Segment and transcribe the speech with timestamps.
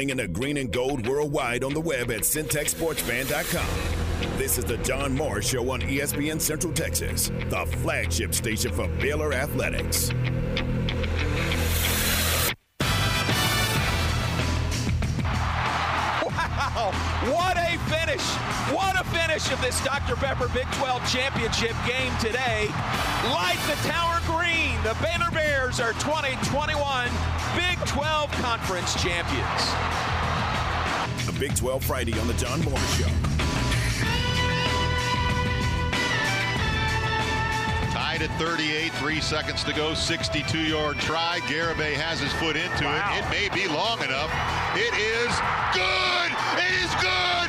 [0.00, 4.38] Slinging the green and gold worldwide on the web at syntechsportsfan.com.
[4.38, 9.34] This is the John Morris Show on ESPN Central Texas, the flagship station for Baylor
[9.34, 10.10] Athletics.
[19.50, 20.16] Finish of this Dr.
[20.16, 22.68] Pepper Big 12 Championship game today.
[23.24, 24.76] Light the tower green.
[24.82, 27.10] The Baylor Bears are 2021
[27.56, 29.62] Big 12 Conference champions.
[31.26, 33.06] The Big 12 Friday on the John Morris Show.
[37.92, 41.40] Tied at 38, three seconds to go, 62-yard try.
[41.44, 43.14] Garibay has his foot into Wow.
[43.16, 43.24] it.
[43.24, 44.30] It may be long enough.
[44.76, 45.32] It is
[45.74, 46.30] good.
[46.58, 47.39] It is good.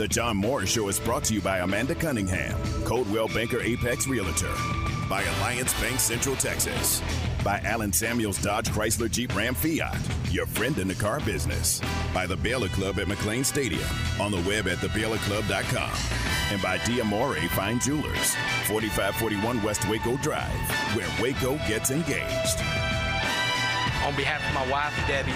[0.00, 4.50] The John Morris Show is brought to you by Amanda Cunningham, Coldwell Banker Apex Realtor,
[5.10, 7.02] by Alliance Bank Central Texas,
[7.44, 9.98] by Allen Samuels Dodge Chrysler Jeep Ram Fiat,
[10.30, 11.82] your friend in the car business,
[12.14, 13.84] by the Baylor Club at McLane Stadium,
[14.18, 15.92] on the web at thebaylorclub.com,
[16.50, 18.34] and by Diamore Fine Jewelers,
[18.68, 22.58] 4541 West Waco Drive, where Waco gets engaged.
[24.06, 25.34] on behalf of my wife Debbie,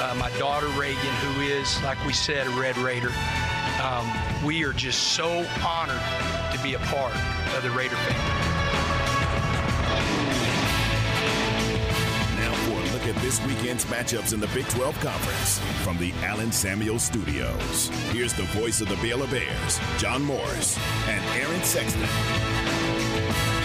[0.00, 3.12] uh, my daughter Reagan, who is, like we said, a Red Raider.
[3.80, 4.06] Um,
[4.44, 6.02] we are just so honored
[6.52, 7.14] to be a part
[7.56, 8.24] of the Raider family.
[12.36, 16.12] Now for a look at this weekend's matchups in the Big 12 Conference from the
[16.22, 17.88] Allen Samuel Studios.
[18.12, 23.59] Here's the voice of the Baylor Bears, John Morris, and Aaron Sexton.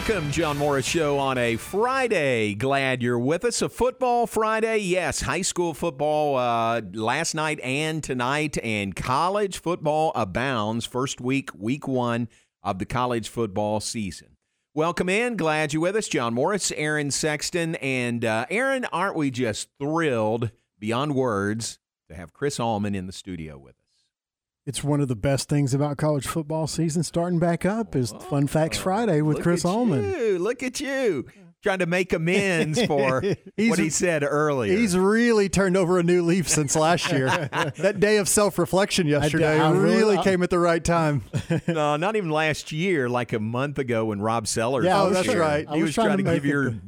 [0.00, 2.54] Welcome, John Morris Show on a Friday.
[2.54, 3.60] Glad you're with us.
[3.60, 5.20] A football Friday, yes.
[5.20, 10.86] High school football uh, last night and tonight, and college football abounds.
[10.86, 12.30] First week, week one
[12.62, 14.38] of the college football season.
[14.72, 15.36] Welcome in.
[15.36, 18.86] Glad you're with us, John Morris, Aaron Sexton, and uh, Aaron.
[18.86, 21.78] Aren't we just thrilled beyond words
[22.08, 23.79] to have Chris Allman in the studio with us?
[24.66, 28.46] It's one of the best things about college football season starting back up is Fun
[28.46, 30.04] Facts Friday with Chris Allman.
[30.04, 31.26] You, look at you.
[31.62, 33.20] Trying to make amends for
[33.56, 34.74] what he said earlier.
[34.74, 37.26] He's really turned over a new leaf since last year.
[37.76, 41.22] that day of self reflection yesterday I really, really- came at the right time.
[41.68, 45.38] no, not even last year, like a month ago when Rob Sellers Yeah, that's here.
[45.40, 45.66] right.
[45.68, 46.80] He I was, was trying, trying to, to give your the-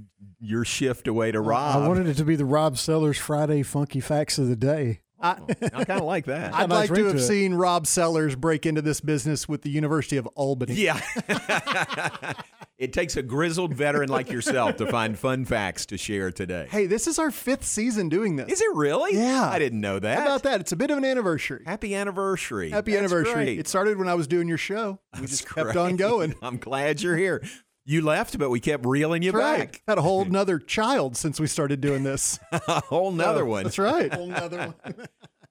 [0.45, 1.83] your shift away to Rob.
[1.83, 5.01] I wanted it to be the Rob Sellers Friday Funky Facts of the Day.
[5.23, 6.53] I, oh, kind of like that.
[6.53, 9.71] I'd nice like to have to seen Rob Sellers break into this business with the
[9.71, 10.75] University of Albany.
[10.75, 11.01] Yeah.
[12.79, 16.67] it takes a grizzled veteran like yourself to find fun facts to share today.
[16.69, 18.51] Hey, this is our fifth season doing this.
[18.51, 19.17] Is it really?
[19.17, 19.49] Yeah.
[19.49, 20.19] I didn't know that.
[20.19, 20.61] How about that?
[20.61, 21.63] It's a bit of an anniversary.
[21.65, 22.71] Happy anniversary.
[22.71, 23.45] Happy That's anniversary.
[23.45, 23.59] great.
[23.61, 24.99] It started when I was doing your show.
[25.15, 26.35] We That's just kept on going.
[26.43, 27.43] I'm glad you're here.
[27.85, 29.59] You left, but we kept reeling you That's right.
[29.73, 29.83] back.
[29.89, 32.39] Had a whole nother child since we started doing this.
[32.53, 33.63] a whole nother So, one.
[33.65, 34.13] That's right.
[34.13, 34.95] Whole nother one.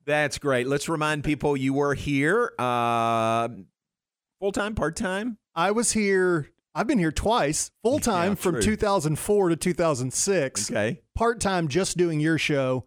[0.05, 0.65] That's great.
[0.67, 3.49] Let's remind people you were here uh,
[4.39, 5.37] full time, part time.
[5.53, 6.49] I was here.
[6.73, 8.61] I've been here twice, full time Yeah, from true.
[8.63, 10.71] 2004 to 2006.
[10.71, 11.01] Okay.
[11.15, 12.85] Part time, just doing your show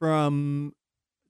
[0.00, 0.74] from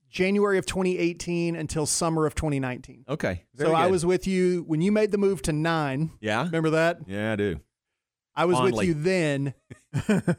[0.09, 3.05] January of 2018 until summer of 2019.
[3.09, 3.43] Okay.
[3.55, 6.11] so Very I was with you when you made the move to nine.
[6.21, 6.43] Yeah.
[6.45, 6.99] Remember that?
[7.07, 7.59] Yeah, I do.
[8.35, 8.71] I was Fondly.
[8.71, 9.53] with you then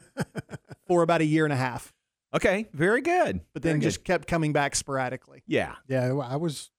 [0.87, 1.93] for about a year and a half,
[2.33, 2.67] Okay.
[2.73, 3.41] Very good.
[3.53, 4.05] but then Very just good.
[4.05, 5.43] kept coming back sporadically.
[5.47, 5.75] yeah.
[5.87, 6.69] Yeah, I was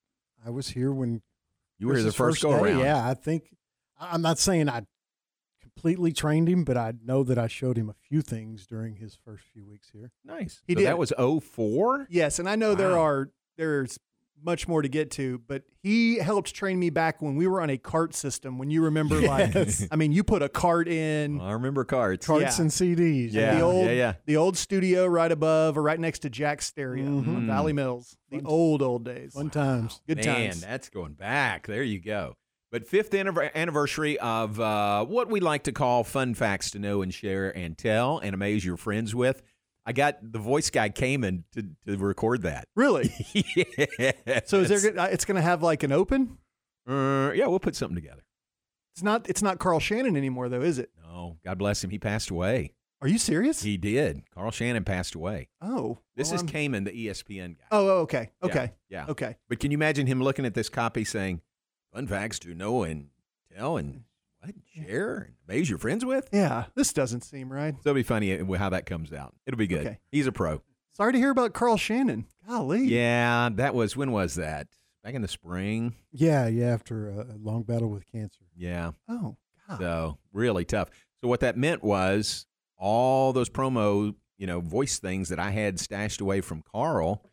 [0.47, 1.23] I was here when
[1.79, 2.79] You were here the Chris's first go around.
[2.79, 3.55] Yeah, I think
[4.01, 4.83] I'm not saying I
[5.75, 9.15] completely trained him, but I know that I showed him a few things during his
[9.25, 10.11] first few weeks here.
[10.25, 10.63] Nice.
[10.67, 10.87] He so did.
[10.87, 12.07] That was 04?
[12.11, 13.99] Yes, and I know there are there's
[14.43, 17.69] much more to get to, but he helped train me back when we were on
[17.69, 18.57] a cart system.
[18.57, 19.83] When you remember, Yes.
[19.83, 22.27] like, I mean, you put a cart in I remember cards.
[22.27, 22.63] Carts Yeah.
[22.63, 23.33] and CDs.
[23.35, 23.55] Yeah.
[23.57, 24.13] the old yeah, yeah.
[24.25, 27.37] the old studio right above or right next to Jack's stereo Mhm.
[27.37, 28.17] on Valley Mills.
[28.31, 29.35] The Fun- old old days.
[29.35, 30.01] Fun times.
[30.07, 30.63] Good Man, times.
[30.63, 31.67] Man, that's going back.
[31.67, 32.37] There you go.
[32.73, 37.13] But fifth anniversary of uh, what we like to call fun facts to know and
[37.13, 39.43] share and tell and amaze your friends with.
[39.85, 42.67] I got the voice guy came in to, to record that.
[42.77, 43.13] Really?
[43.99, 44.41] yeah.
[44.45, 44.93] So is there?
[44.93, 46.39] gonna- uh, It's going to have like an open.
[46.89, 48.23] Uh, yeah, we'll put something together.
[48.95, 49.29] It's not.
[49.29, 50.91] It's not Carl Shannon anymore, though, is it?
[51.03, 51.91] No, God bless him.
[51.91, 52.75] He passed away.
[53.03, 53.63] Are you serious?
[53.63, 54.23] He did.
[54.35, 55.49] Carl Shannon passed away.
[55.63, 57.65] oh, This well, is I'm- Kamen, the ESPN guy.
[57.71, 59.07] Oh, oh, okay, Yeah, okay, Yeah.
[59.09, 59.37] okay.
[59.49, 61.41] But can you imagine him looking at this copy saying,
[61.93, 63.09] "Fun facts to know and
[63.55, 64.01] tell and mm.
[64.41, 66.29] what share and amaze your friends with"?
[66.33, 67.75] Yeah, this doesn't seem right.
[67.75, 69.35] So it'll be funny uh, how that comes out.
[69.47, 69.87] It'll be good.
[69.87, 69.99] Okay.
[70.11, 70.63] He's a pro.
[70.93, 72.27] Sorry to hear about Carl Shannon.
[72.49, 72.85] Golly.
[72.85, 74.67] Yeah, that was when was that?
[75.03, 75.95] Back in the spring.
[76.13, 76.67] Yeah, yeah.
[76.67, 78.45] After a, a long battle with cancer.
[78.57, 78.91] Yeah.
[79.09, 79.37] Oh,
[79.69, 79.79] God.
[79.79, 80.91] So really tough.
[81.23, 82.47] So what that meant was
[82.77, 87.25] all those promo, you know, voice things that I had stashed away from Carl.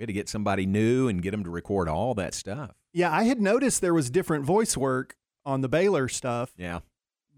[0.00, 2.70] We had to get somebody new and get them to record all that stuff.
[2.94, 5.14] Yeah, I had noticed there was different voice work
[5.44, 6.80] on the Baylor stuff, Yeah,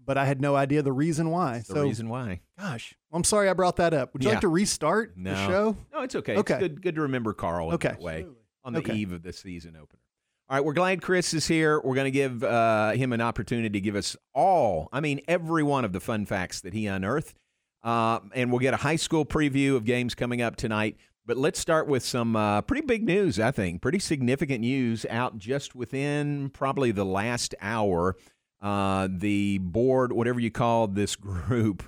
[0.05, 1.57] but I had no idea the reason why.
[1.57, 2.39] the so, reason why.
[2.57, 4.13] gosh, I'm sorry I brought that up.
[4.13, 4.35] Would you Yeah.
[4.35, 5.31] like to restart No.
[5.31, 5.77] the show?
[5.91, 6.37] No, it's okay.
[6.37, 6.53] Okay.
[6.53, 7.89] It's good, good to remember Carl in Okay.
[7.89, 8.25] that way
[8.63, 8.95] on the Okay.
[8.95, 9.99] eve of the season opener.
[10.47, 11.81] All right, we're glad Chris is here.
[11.81, 15.63] We're going to give uh, him an opportunity to give us all, I mean, every
[15.63, 17.37] one of the fun facts that he unearthed.
[17.83, 20.95] Uh, and we'll get a high school preview of games coming up tonight.
[21.25, 23.81] But let's start with some uh, pretty big news, I think.
[23.81, 28.17] Pretty significant news out just within probably the last hour.
[28.61, 31.83] Uh, the board, whatever you call this group,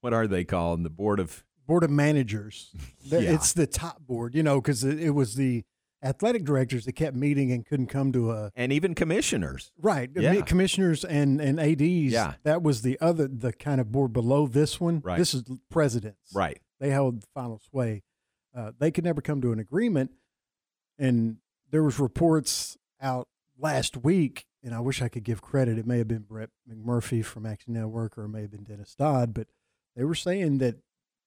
[0.00, 0.82] what are they called?
[0.82, 2.70] The board of Board of Managers.
[3.02, 3.20] Yeah.
[3.20, 5.64] It's the top board, you know, because it, it was the
[6.02, 9.72] athletic directors that kept meeting and couldn't come to a and even commissioners.
[9.80, 10.40] right Yeah.
[10.42, 11.80] commissioners and and ads.
[11.82, 12.34] Yeah.
[12.44, 15.00] that was the other the kind of board below this one.
[15.04, 15.18] Right.
[15.18, 16.32] This is presidents.
[16.34, 16.60] Right.
[16.78, 18.02] they held final sway.
[18.54, 20.10] Uh, they could never come to an agreement,
[20.98, 21.36] and
[21.70, 24.46] there was reports out last week.
[24.62, 25.78] And I wish I could give credit.
[25.78, 28.94] It may have been Brett McMurphy from Action Network, or it may have been Dennis
[28.94, 29.46] Dodd, but
[29.96, 30.76] they were saying that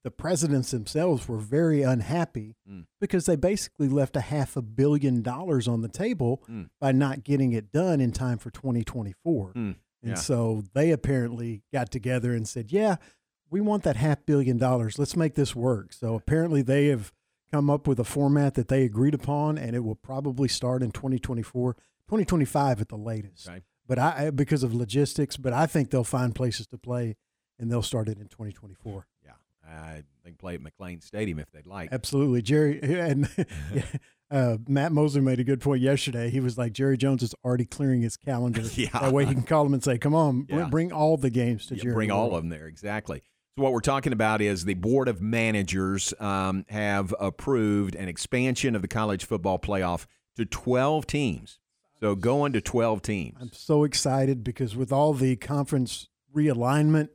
[0.04, 2.86] the presidents themselves were very unhappy Mm.
[3.00, 6.70] because they basically left a half a billion dollars on the table Mm.
[6.80, 9.54] by not getting it done in time for 2024.
[9.54, 9.76] Mm.
[10.02, 10.16] And Yeah.
[10.16, 12.98] so they apparently got together and said, "Yeah,
[13.54, 14.98] we want that half billion dollars.
[15.00, 17.12] Let's make this work." So apparently they have
[17.52, 20.92] come up with a format that they agreed upon, and it will probably start in
[20.92, 23.48] 2024, 2025 at the latest.
[23.48, 23.62] Okay.
[23.88, 27.16] But I, because of logistics, but I think they'll find places to play,
[27.60, 29.06] and they'll start it in 2024.
[29.24, 29.32] Yeah.
[29.66, 31.90] I think play at McLane Stadium if they'd like.
[31.92, 33.30] Absolutely, Jerry and
[34.32, 36.30] uh, Matt Mosley made a good point yesterday.
[36.30, 38.62] He was like, Jerry Jones is already clearing his calendar.
[38.76, 38.90] Yeah.
[39.00, 40.70] That way he can call him and say, "Come on, br- Yeah.
[40.70, 42.68] bring all the games to Yeah, Jerry." bring all of them there.
[42.68, 43.22] Exactly.
[43.56, 48.76] So what we're talking about is the board of managers um, have approved an expansion
[48.76, 50.08] of the college football playoff
[50.38, 51.60] to 12 teams.
[52.00, 53.38] So going to 12 teams.
[53.40, 57.10] I'm so excited because with all the conference realignment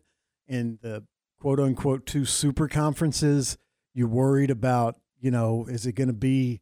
[0.46, 1.04] and the
[1.40, 3.58] quote unquote two super conferences,
[3.92, 6.60] you're worried about, you know, is it going to be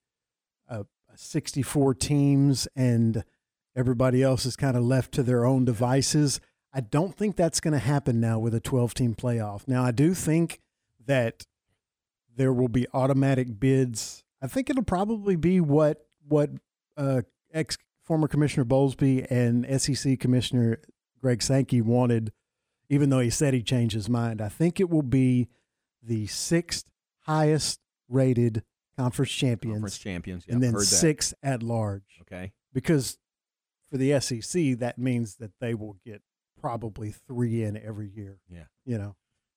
[0.68, 3.24] a 64 teams and
[3.76, 6.40] everybody else is kind of left to their own devices?
[6.76, 9.66] I don't think that's going to happen now with a 12 team playoff.
[9.66, 10.60] Now, I do think
[11.06, 11.46] that
[12.36, 14.22] there will be automatic bids.
[14.42, 16.50] I think it'll probably be what what
[16.98, 20.80] uh, ex former Commissioner Bowlesby and SEC Commissioner
[21.18, 22.30] Greg Sankey wanted,
[22.90, 24.42] even though he said he changed his mind.
[24.42, 25.48] I think it will be
[26.02, 26.84] the sixth
[27.20, 28.62] highest rated
[28.98, 30.44] conference champions, Conference champions.
[30.46, 32.20] and then six at large.
[32.20, 32.52] Okay.
[32.74, 33.16] Because
[33.90, 36.20] for the SEC, that means that they will get
[36.66, 38.40] probably three in every year.
[38.50, 38.64] Yeah.
[38.84, 39.14] You know,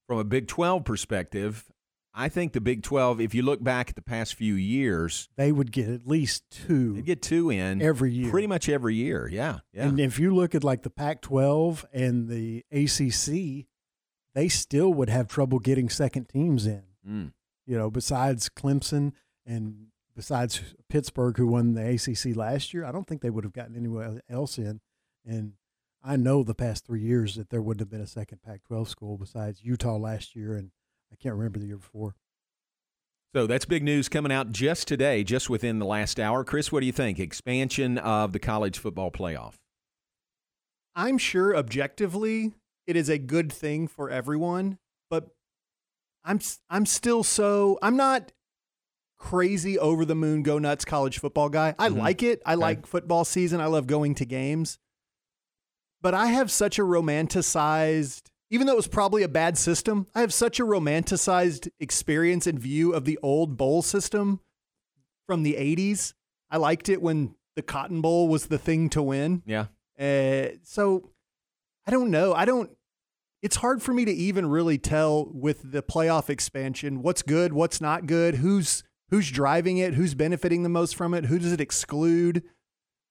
[0.07, 1.65] From a Big 12 perspective,
[2.13, 5.51] I think the Big 12, if you look back at the past few years, they
[5.51, 8.29] would get at least two they get two in every year.
[8.29, 9.27] pretty much every year.
[9.27, 9.59] Yeah.
[9.73, 9.87] Yeah.
[9.87, 13.65] And if you look at like the Pac 12 and the ACC,
[14.35, 16.83] they still would have trouble getting second teams in.
[17.07, 17.31] Mm.
[17.65, 19.13] You know, besides Clemson
[19.47, 23.53] and besides Pittsburgh, who won the ACC last year, I don't think they would have
[23.53, 24.81] gotten anyone else in.
[25.25, 25.53] And
[26.03, 28.87] I know the past three years that there wouldn't have been a second Pac 12
[28.89, 30.55] school besides Utah last year.
[30.55, 30.71] And
[31.11, 32.15] I can't remember the year before.
[33.35, 36.43] So that's big news coming out just today, just within the last hour.
[36.43, 37.19] Chris, what do you think?
[37.19, 39.55] Expansion of the college football playoff.
[40.95, 42.53] I'm sure objectively
[42.87, 44.79] it is a good thing for everyone,
[45.09, 45.27] but
[46.23, 48.31] I'm s- I'm still so I'm not
[49.17, 51.75] crazy over the moon go nuts college football guy.
[51.77, 51.97] I Mhm.
[51.97, 52.41] like it.
[52.45, 52.61] I Okay.
[52.61, 53.61] like football season.
[53.61, 54.79] I love going to games.
[56.01, 60.21] But I have such a romanticized even though it was probably a bad system, I
[60.21, 64.39] have such a romanticized experience and view of the old bowl system
[65.27, 66.13] from the 80s.
[66.49, 69.43] I liked it when the Cotton Bowl was the thing to win.
[69.45, 69.65] Yeah.
[69.99, 71.11] Uh, so
[71.85, 72.33] I don't know.
[72.33, 72.71] I don't.
[73.41, 77.79] It's hard for me to even really tell with the playoff expansion what's good, what's
[77.79, 81.61] not good, who's who's driving it, who's benefiting the most from it, who does it
[81.61, 82.43] exclude.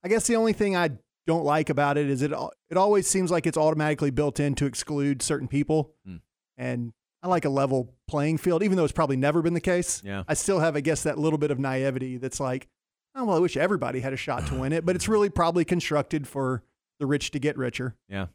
[0.05, 0.91] I guess the only thing I
[1.29, 2.33] don't like about it is it
[2.71, 6.21] it always seems like it's automatically built in to exclude certain people, Mm.
[6.57, 6.93] and
[7.23, 10.03] I like a level playing field, even though it's probably never been the case.
[10.05, 10.23] Yeah.
[10.29, 12.69] I still have, I guess, that little bit of naivety that's like,
[13.15, 15.65] oh well, I wish everybody had a shot to win it, but it's really probably
[15.65, 16.63] constructed for
[17.01, 17.97] the rich to get richer.
[18.09, 18.27] Yeah.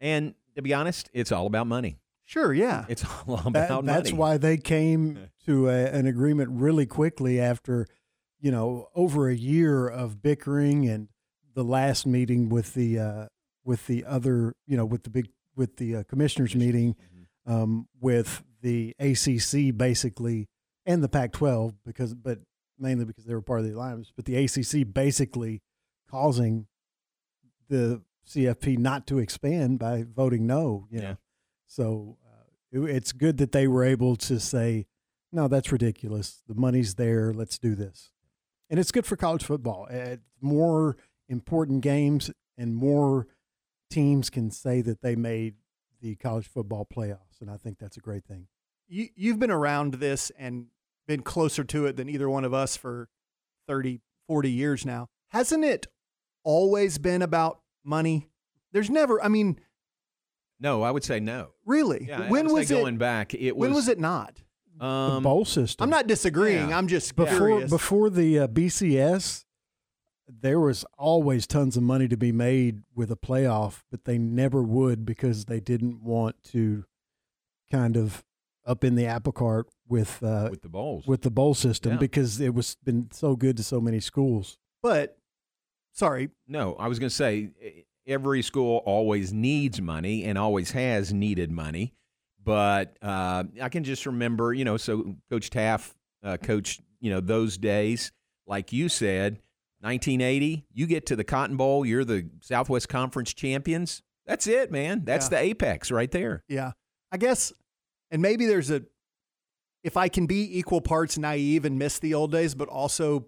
[0.00, 1.98] And to be honest, it's all about money.
[2.24, 2.84] Sure, yeah.
[2.88, 3.86] It's all about That- money.
[3.86, 7.86] that's why they came to a, an agreement really quickly after,
[8.40, 11.08] you know, over a year of bickering and
[11.54, 13.26] the last meeting with the uh,
[13.64, 16.96] with the other, you know, with the big with the uh, commissioners meeting,
[17.46, 17.52] Mm-hmm.
[17.52, 20.48] um, with the ACC basically
[20.86, 22.38] and the Pac-12 because, but
[22.78, 25.60] mainly because they were part of the alliance, but the ACC basically
[26.08, 26.66] causing
[27.68, 30.86] the CFP not to expand by voting no.
[30.90, 31.08] You know?
[31.08, 31.14] Yeah.
[31.66, 34.86] So uh, it, it's good that they were able to say,
[35.32, 36.42] no, that's ridiculous.
[36.46, 37.32] The money's there.
[37.32, 38.10] Let's do this.
[38.70, 39.88] And it's good for college football.
[39.90, 40.96] Uh, more
[41.32, 43.26] important games and more
[43.90, 45.54] teams can say that they made
[46.00, 47.40] the college football playoffs.
[47.40, 48.46] And I think that's a great thing.
[48.88, 50.66] you, you've been around this and
[51.08, 53.08] been closer to it than either one of us for
[53.66, 55.08] 30, 40 years now.
[55.28, 55.86] Hasn't it
[56.44, 58.28] always been about money?
[58.72, 59.58] There's never, I mean,
[60.60, 61.48] no, I would say no.
[61.66, 62.06] really.
[62.08, 62.80] Yeah, I when would was say it?
[62.82, 63.34] going back?
[63.34, 64.40] It was when was it not?
[64.78, 65.84] The Um, bowl system.
[65.84, 66.70] I'm not disagreeing.
[66.70, 66.78] yeah.
[66.78, 67.70] I'm just before curious.
[67.70, 69.44] before the uh, BCS,
[70.28, 74.62] there was always tons of money to be made with a playoff, but they never
[74.62, 76.84] would because they didn't want to
[77.70, 78.24] kind of
[78.66, 81.06] up in the apple cart with uh, with the bowls.
[81.06, 81.98] with the bowl system Yeah.
[81.98, 84.58] because it was been so good to so many schools.
[84.82, 85.18] but
[85.92, 87.50] sorry, No, I was going to say
[88.06, 91.94] every school always needs money and always has needed money.
[92.44, 95.92] But uh, I can just remember, you know, so Coach Teaff
[96.24, 98.10] uh, coached, you know, those days.
[98.48, 99.38] Like you said,
[99.82, 104.02] 1980, you get to the Cotton Bowl, you're the Southwest Conference champions.
[104.26, 105.02] That's it, man.
[105.04, 105.30] That's Yeah.
[105.30, 106.44] the apex right there.
[106.48, 106.72] yeah.
[107.10, 107.52] I guess,
[108.10, 108.82] and maybe there's a,
[109.84, 113.26] if I can be equal parts naive and miss the old days, but also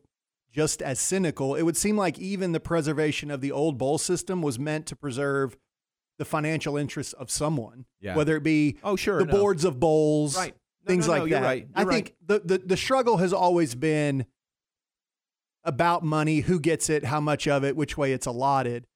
[0.52, 4.40] just as cynical, it would seem like even the preservation of the old bowl system
[4.40, 5.56] was meant to preserve
[6.16, 8.14] the financial interests of someone, Yeah.
[8.16, 9.18] whether it be Oh, sure.
[9.18, 9.32] the no.
[9.32, 10.54] boards of bowls, Right.
[10.84, 11.42] No, things no, like that.
[11.42, 11.68] right.
[11.74, 14.26] I You're think the, the the struggle has always been
[15.64, 18.86] about money, who gets it, how much of it, which way it's allotted.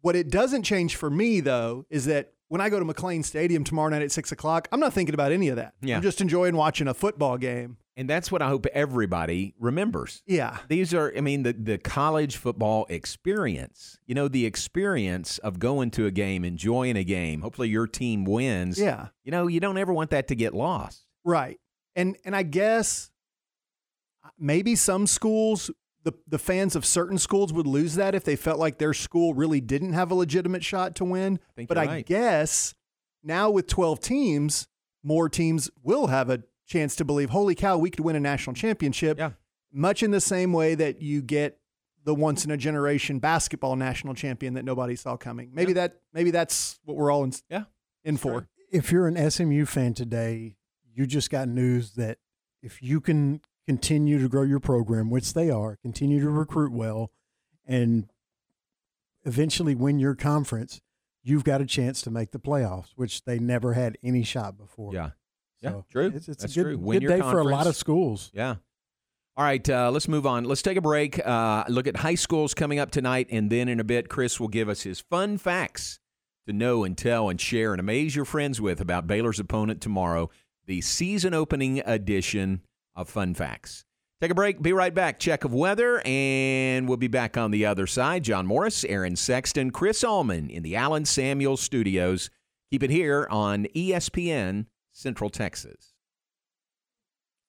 [0.00, 3.64] What it doesn't change for me though is that when I go to McLane Stadium
[3.64, 5.74] tomorrow night at six o'clock, I'm not thinking about any of that.
[5.80, 5.96] Yeah.
[5.96, 7.78] I'm just enjoying watching a football game.
[7.96, 10.22] And that's what I hope everybody remembers.
[10.26, 10.58] Yeah.
[10.68, 13.98] These are, I mean, the, the college football experience.
[14.06, 17.40] You know, the experience of going to a game, enjoying a game.
[17.40, 18.78] Hopefully, your team wins.
[18.78, 19.08] Yeah.
[19.24, 21.06] You know, you don't ever want that to get lost.
[21.24, 21.58] Right.
[21.96, 23.10] And and I guess
[24.38, 25.70] maybe some schools
[26.06, 29.34] the the fans of certain schools would lose that if they felt like their school
[29.34, 31.40] really didn't have a legitimate shot to win.
[31.56, 32.06] think but I right.
[32.06, 32.74] guess
[33.24, 34.68] now with 12 teams,
[35.02, 38.54] more teams will have a chance to believe, "Holy cow, we could win a national
[38.54, 39.32] championship." Yeah.
[39.72, 41.58] Much in the same way that you get
[42.04, 45.50] the once in a generation basketball national champion that nobody saw coming.
[45.52, 47.64] Maybe that maybe that's what we're all in, Yeah.
[48.04, 48.46] in for.
[48.70, 50.56] If you're an SMU fan today,
[50.94, 52.18] you just got news that
[52.62, 57.10] if you can continue to grow your program, which they are, continue to recruit well,
[57.66, 58.08] and
[59.24, 60.80] eventually win your conference,
[61.22, 64.94] you've got a chance to make the playoffs, which they never had any shot before.
[64.94, 65.10] Yeah.
[65.60, 66.12] Yeah, So true.
[66.14, 66.78] It's, it's a good, true.
[66.78, 68.30] Win good day for a lot of schools.
[68.34, 68.56] Yeah.
[69.38, 70.44] All right, uh, let's move on.
[70.44, 71.24] Let's take a break.
[71.26, 74.48] Uh, look at high schools coming up tonight, and then in a bit, Chris will
[74.48, 75.98] give us his fun facts
[76.46, 80.30] to know and tell and share and amaze your friends with about Baylor's opponent tomorrow,
[80.66, 82.62] the season opening edition
[82.96, 83.84] of Fun Facts.
[84.20, 84.62] Take a break.
[84.62, 85.18] Be right back.
[85.18, 88.24] Check of weather, and we'll be back on the other side.
[88.24, 92.30] John Morris, Aaron Sexton, Chris Allman in the Allen Samuel Studios.
[92.70, 95.92] Keep it here on ESPN Central Texas.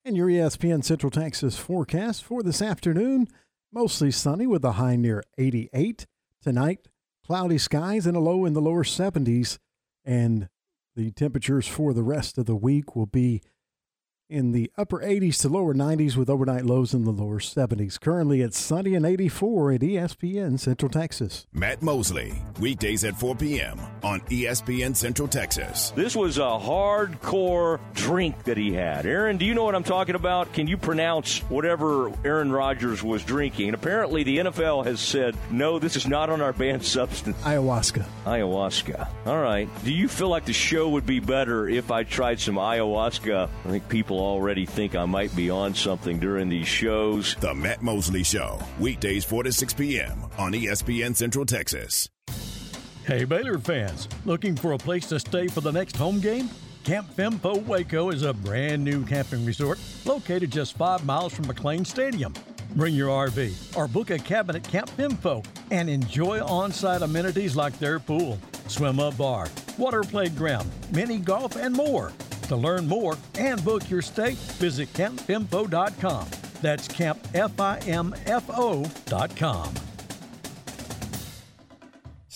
[0.04, 3.28] And your ESPN Central Texas forecast for this afternoon
[3.72, 6.06] mostly sunny with a high near 88.
[6.42, 6.88] Tonight,
[7.26, 9.58] cloudy skies and a low in the lower 70s.
[10.06, 10.50] And
[10.96, 13.42] the temperatures for the rest of the week will be
[14.30, 18.00] in the upper 80s to lower 90s with overnight lows in the lower 70s.
[18.00, 21.48] Currently, it's sunny and 84 at ESPN Central Texas.
[21.54, 23.80] Matt Mosley, weekdays at 4 p.m.
[24.04, 25.92] on ESPN Central Texas.
[25.96, 29.06] This was a hardcore drink that he had.
[29.06, 30.52] Aaron, do you know what I'm talking about?
[30.54, 33.68] Can you pronounce whatever Aaron Rodgers was drinking?
[33.70, 37.38] And apparently, the NFL has said, no, this is not on our banned substance.
[37.44, 38.06] Ayahuasca.
[38.26, 39.08] Ayahuasca.
[39.26, 39.70] All right.
[39.84, 43.50] Do you feel like the show would be better if I tried some ayahuasca?
[43.66, 47.36] I think people people already think I might be on something during these shows.
[47.36, 50.24] The Matt Mosley Show, weekdays 4 to 6 p.m.
[50.40, 52.10] on ESPN Central Texas.
[53.06, 56.50] Hey, Baylor fans, looking for a place to stay for the next home game?
[56.84, 61.86] Camp Fimfo Waco is a brand new camping resort located just five miles from McLane
[61.86, 62.34] Stadium.
[62.76, 67.56] Bring your RV or book a cabin at Camp Fimfo and enjoy on site amenities
[67.56, 69.48] like their pool, swim up bar,
[69.78, 72.12] water playground, mini golf, and more.
[72.48, 76.28] To learn more and book your stay, visit campfimfo.com.
[76.62, 79.87] That's campfimfo.com.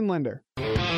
[0.00, 0.42] lender.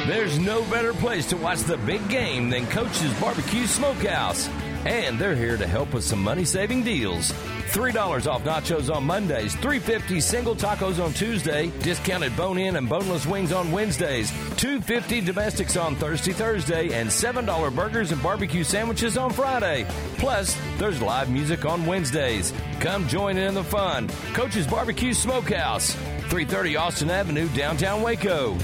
[0.07, 4.49] There's no better place to watch the big game than Coach's Barbecue Smokehouse.
[4.85, 7.33] And they're here to help with some money saving deals.
[7.33, 13.27] $3 off nachos on Mondays, $3.50 single tacos on Tuesday, discounted bone in and boneless
[13.27, 19.33] wings on Wednesdays, $2.50 domestics on Thursday, Thursday, and $7 burgers and barbecue sandwiches on
[19.33, 19.85] Friday.
[20.19, 22.53] Plus, there's live music on Wednesdays.
[22.79, 24.09] Come join in the fun.
[24.35, 28.57] Coach's Barbecue Smokehouse, 330 Austin Avenue, downtown Waco.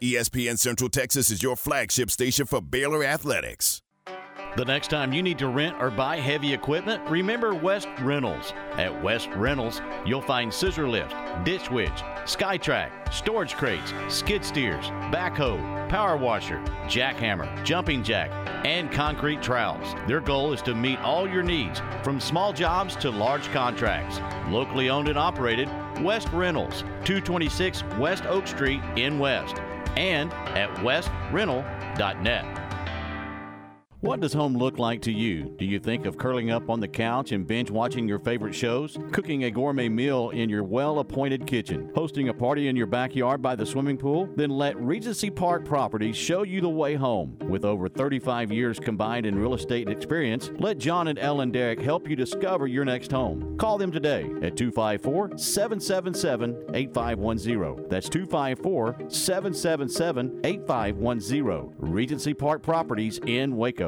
[0.00, 3.82] ESPN Central Texas is your flagship station for Baylor Athletics.
[4.56, 8.52] The next time you need to rent or buy heavy equipment, remember West Rentals.
[8.76, 11.14] At West Rentals, you'll find scissor lift,
[11.44, 11.90] ditch witch,
[12.24, 18.30] SkyTrak, storage crates, skid steers, backhoe, power washer, jackhammer, jumping jack,
[18.64, 19.94] and concrete trowels.
[20.06, 24.20] Their goal is to meet all your needs, from small jobs to large contracts.
[24.48, 25.68] Locally owned and operated,
[26.02, 29.56] West Rentals, 226 West Oak Street in West,
[29.96, 32.67] and at westrental.net.
[34.00, 35.52] What does home look like to you?
[35.58, 38.96] Do you think of curling up on the couch and binge watching your favorite shows?
[39.10, 41.90] Cooking a gourmet meal in your well appointed kitchen?
[41.96, 44.28] Hosting a party in your backyard by the swimming pool?
[44.36, 47.36] Then let Regency Park Properties show you the way home.
[47.48, 52.08] With over 35 years combined in real estate experience, let John and Ellen Derrick help
[52.08, 53.58] you discover your next home.
[53.58, 57.88] Call them today at 254 777 8510.
[57.88, 61.74] That's 254 777 8510.
[61.78, 63.87] Regency Park Properties in Waco.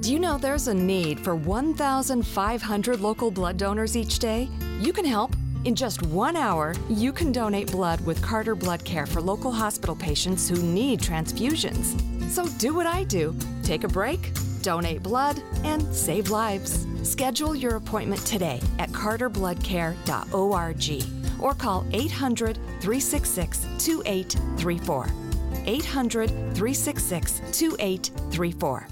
[0.00, 4.48] Do you know there's a need for 1,500 local blood donors each day?
[4.78, 5.34] You can help.
[5.64, 9.96] In just one hour, you can donate blood with Carter Blood Care for local hospital
[9.96, 11.98] patients who need transfusions.
[12.30, 14.30] So do what I do take a break,
[14.60, 16.86] donate blood, and save lives.
[17.02, 25.23] Schedule your appointment today at carterbloodcare.org or call 800 366 2834.
[25.66, 28.88] 800 366 2834.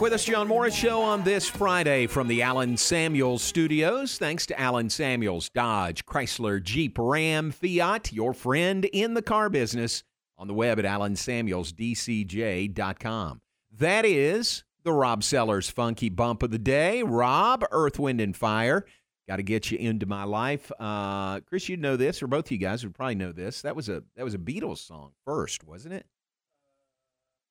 [0.00, 4.16] With us, John Morris Show on this Friday from the Allen Samuels Studios.
[4.16, 10.02] Thanks to Allen Samuels, Dodge, Chrysler, Jeep, Ram, Fiat, your friend in the car business,
[10.38, 13.40] on the web at allensamuelsdcj.com.
[13.76, 17.02] That is the Rob Sellers Funky Bump of the Day.
[17.02, 18.86] Rob, Earth, Wind, and Fire.
[19.28, 20.72] Got to get you into my life.
[20.80, 23.60] Uh, Chris, you'd know this, or both of you guys would probably know this.
[23.60, 26.06] That was a that was a Beatles song first, wasn't it?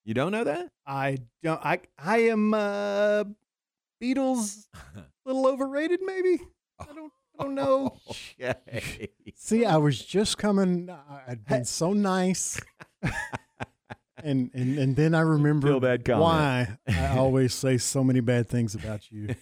[0.10, 0.72] You don't know that?
[0.88, 1.64] I don't.
[1.64, 3.26] I I am uh,
[4.02, 6.40] Beatles a little overrated, maybe.
[6.80, 7.12] I don't.
[7.38, 7.96] I don't know.
[8.42, 9.10] Okay.
[9.36, 10.90] See, I was just coming.
[10.90, 12.60] I- I'd been so nice.
[14.24, 19.12] and, and and then I remember why I always say so many bad things about
[19.12, 19.36] you.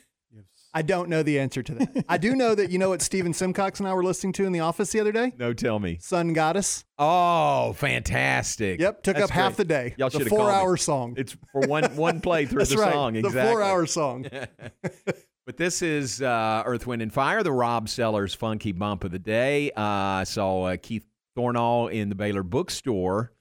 [0.77, 2.05] I don't know the answer to that.
[2.07, 4.51] I do know that you know what Stephen Simcox and I were listening to in
[4.51, 5.33] the office the other day?
[5.37, 5.97] No, tell me.
[5.99, 6.85] Sun Goddess.
[6.99, 8.79] Oh, fantastic!
[8.79, 9.95] Yep, took That's up half the day.
[9.97, 10.45] Y'all should have called me.
[10.45, 11.15] four-hour song.
[11.17, 13.13] It's for one one play through That's the right, song.
[13.13, 13.51] the Exactly.
[13.51, 14.25] four-hour song.
[15.47, 19.17] but this is uh, Earth, Wind, and Fire, the Rob Sellers Funky Bump of the
[19.19, 19.71] Day.
[19.71, 23.31] Uh, I saw uh, Keith Thornall in the Baylor bookstore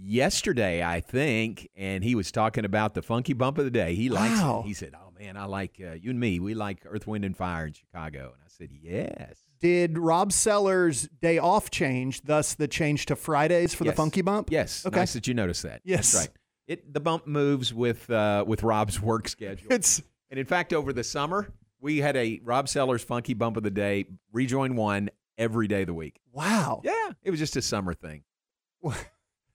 [0.00, 3.94] yesterday, I think, and he was talking about the Funky Bump of the Day.
[3.94, 4.60] He likes Wow.
[4.64, 4.68] it.
[4.68, 6.40] He said, "Oh man, I like uh, you and me.
[6.40, 11.08] We like Earth, Wind, and Fire in Chicago." And I said, "Yes." Did Rob Sellers'
[11.20, 13.92] day off change, thus the change to Fridays for Yes.
[13.92, 14.50] the Funky Bump?
[14.50, 14.84] Yes.
[14.84, 14.98] Okay.
[14.98, 15.80] Nice that you noticed that.
[15.84, 16.12] Yes.
[16.12, 16.36] That's right.
[16.66, 19.68] It the bump moves with uh, with Rob's work schedule.
[19.70, 23.62] It's and in fact over the summer we had a Rob Sellers Funky Bump of
[23.64, 26.20] the Day rejoin one every day of the week.
[26.32, 26.80] Wow.
[26.84, 28.22] Yeah, it was just a summer thing.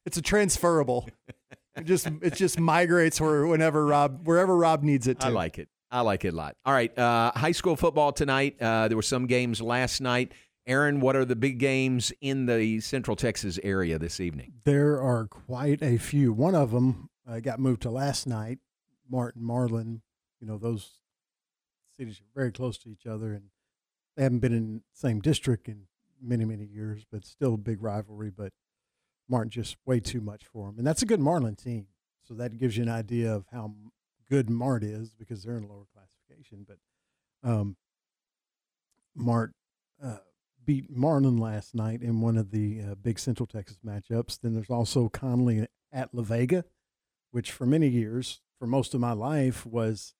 [0.06, 1.10] It's a transferable.
[1.78, 5.28] it just it just migrates where whenever Rob wherever Rob needs it to.
[5.28, 5.70] I like it.
[5.90, 6.58] I like it a lot.
[6.66, 8.62] All right, uh, high school football tonight.
[8.62, 10.34] Uh, there were some games last night.
[10.66, 14.52] Aaron, what are the big games in the Central Texas area this evening?
[14.66, 16.34] There are quite a few.
[16.34, 18.60] One of them uh, got moved to last night.
[19.10, 20.02] Martin, Marlin,
[20.42, 21.00] you know, those
[21.96, 23.44] cities are very close to each other, and
[24.18, 25.84] they haven't been in the same district in
[26.22, 28.30] many, many years, but still a big rivalry.
[28.30, 28.52] But
[29.30, 31.88] Martin just way too much for them, and that's a good Marlin team.
[32.24, 33.74] So that gives you an idea of how
[34.30, 36.66] good Mart is because they're in lower classification.
[36.68, 36.78] But
[37.50, 37.78] um,
[39.16, 39.54] Mart
[40.04, 40.18] uh,
[40.66, 44.40] beat Marlin last night in one of the uh, big Central Texas matchups.
[44.42, 46.66] Then there's also Conley at La Vega,
[47.32, 50.14] which for many years, for most of my life, was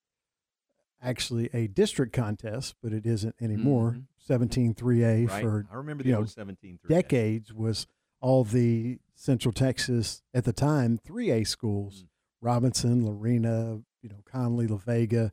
[1.02, 3.98] actually a district contest, but it isn't anymore.
[4.20, 5.42] 17 3A Right.
[5.42, 6.90] for I remember you the know, 17 3A.
[6.90, 7.86] decades was
[8.20, 12.06] all the Central Texas at the time 3A schools,
[12.42, 15.32] Robinson, Lorena, you know, Conley, La Vega.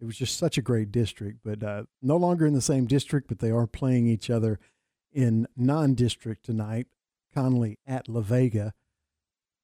[0.00, 3.28] It was just such a great district, but uh, no longer in the same district,
[3.28, 4.58] but they are playing each other
[5.12, 6.86] in non-district tonight.
[7.34, 8.72] Conley at La Vega,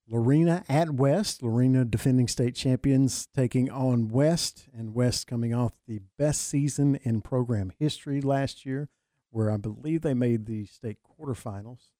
[0.06, 1.42] Lorena at West.
[1.42, 7.22] Lorena defending state champions taking on West, and West coming off the best season in
[7.22, 8.88] program history last year,
[9.30, 11.93] where I believe they made the state quarterfinals.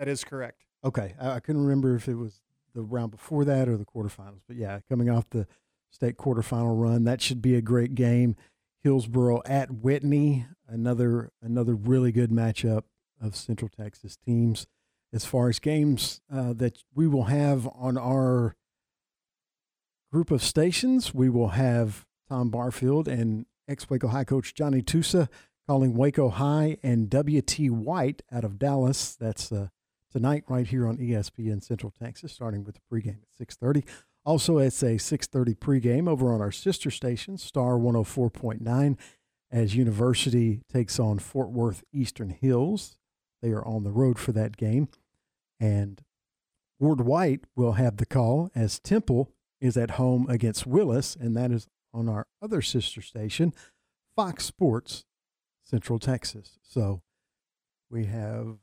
[0.00, 0.64] That is correct.
[0.82, 2.40] Okay, I, I couldn't remember if it was
[2.74, 5.46] the round before that or the quarterfinals, but yeah, coming off the
[5.90, 8.34] state quarterfinal run, that should be a great game.
[8.82, 12.84] Hillsboro at Whitney, another another really good matchup
[13.20, 14.66] of Central Texas teams.
[15.12, 18.56] As far as games uh, that we will have on our
[20.10, 25.28] group of stations, we will have Tom Barfield and ex Waco High coach Johnny Tusa
[25.68, 29.14] calling Waco High and WT White out of Dallas.
[29.14, 29.68] That's uh,
[30.10, 33.84] tonight right here on ESPN Central Texas, starting with the pregame at 6:30.
[34.24, 38.98] Also, it's a 6:30 pregame over on our sister station, Star 104.9,
[39.50, 42.98] as University takes on Fort Worth Eastern Hills.
[43.40, 44.88] They are on the road for that game,
[45.58, 46.02] and
[46.78, 51.50] Ward White will have the call as Temple is at home against Willis, and that
[51.50, 53.52] is on our other sister station,
[54.16, 55.04] Fox Sports
[55.62, 56.58] Central Texas.
[56.62, 57.02] So
[57.90, 58.58] we have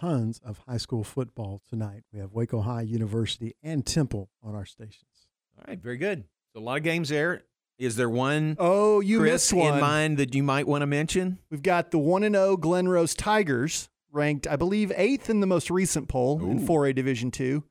[0.00, 2.02] tons of high school football tonight.
[2.12, 5.28] We have Waco High University and Temple on our stations.
[5.58, 6.24] All right, very good.
[6.52, 7.44] So a lot of games there.
[7.78, 8.56] Is there one?
[8.58, 9.74] Oh, you Chris, missed one.
[9.74, 11.38] in mind that you might want to mention?
[11.50, 15.46] We've got the 1 and 0 Glen Rose Tigers, ranked, I believe, eighth in the
[15.46, 17.64] most recent poll in 4A Division Two,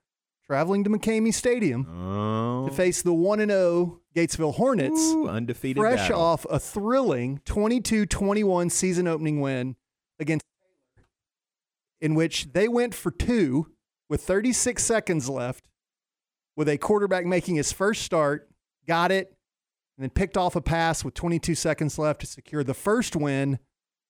[0.45, 2.67] traveling to McCamey Stadium Oh.
[2.69, 6.21] to face the 1 and 0 Gatesville Hornets, Ooh, undefeated fresh battle.
[6.21, 9.75] off a thrilling 22 21 season opening win
[10.19, 10.54] against Taylor,
[12.05, 13.65] in which they went for two
[14.09, 15.65] with 36 seconds left,
[16.55, 18.47] with a quarterback making his first start,
[18.87, 19.29] got it,
[19.97, 23.57] and then picked off a pass with 22 seconds left to secure the first win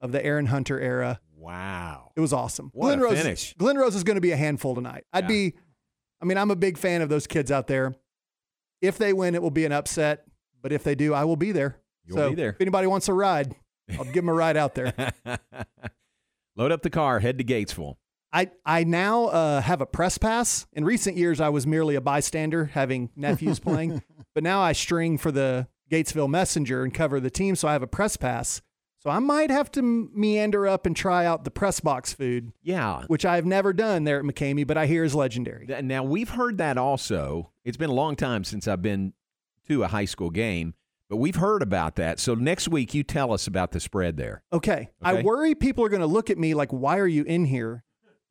[0.01, 1.21] of the Aaron Hunter era.
[1.37, 2.11] Wow.
[2.17, 2.69] It was awesome.
[2.73, 3.53] What Glen a Rose, finish.
[3.57, 5.05] Glen Rose is going to be a handful tonight.
[5.13, 5.27] I'd Yeah.
[5.29, 5.53] be,
[6.21, 7.95] I mean, I'm a big fan of those kids out there.
[8.81, 10.25] If they win, it will be an upset.
[10.61, 11.77] But if they do, I will be there.
[12.05, 12.49] You'll so be there.
[12.49, 13.55] If anybody wants a ride,
[13.97, 14.93] I'll give them a ride out there.
[16.55, 17.95] Load up the car, head to Gatesville.
[18.31, 20.67] I, I now uh, have a press pass.
[20.73, 24.01] In recent years, I was merely a bystander, having nephews playing.
[24.33, 27.81] But now I string for the Gatesville Messenger and cover the team, so I have
[27.81, 28.61] a press pass.
[28.99, 32.51] So I might have to meander up and try out the press box food.
[32.61, 33.03] Yeah.
[33.07, 35.67] Which I have never done there at McCamey, but I hear is legendary.
[35.83, 37.51] Now we've heard that also.
[37.63, 39.13] It's been a long time since I've been
[39.69, 40.73] to a high school game,
[41.09, 42.19] but we've heard about that.
[42.19, 44.43] So next week you tell us about the spread there.
[44.51, 44.89] Okay.
[45.01, 47.83] I worry people are going to look at me like, why are you in here?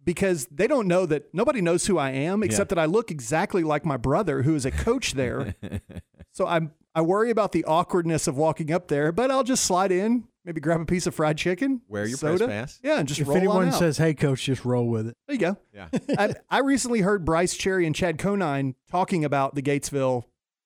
[0.05, 3.65] because they don't know that nobody knows who I am except that I look exactly
[3.65, 5.55] like my brother who is a coach there.
[6.33, 9.91] so I'm I worry about the awkwardness of walking up there, but I'll just slide
[9.91, 12.81] in, maybe grab a piece of fried chicken, Wear your press soda, pass.
[12.85, 13.79] yeah, and just if roll anyone on out.
[13.79, 15.17] says, "Hey, coach," just roll with it.
[15.27, 15.57] There you go.
[15.73, 15.89] Yeah.
[16.19, 20.25] I, I recently heard Bryce Cherry and Chad Conine talking about the Gatesville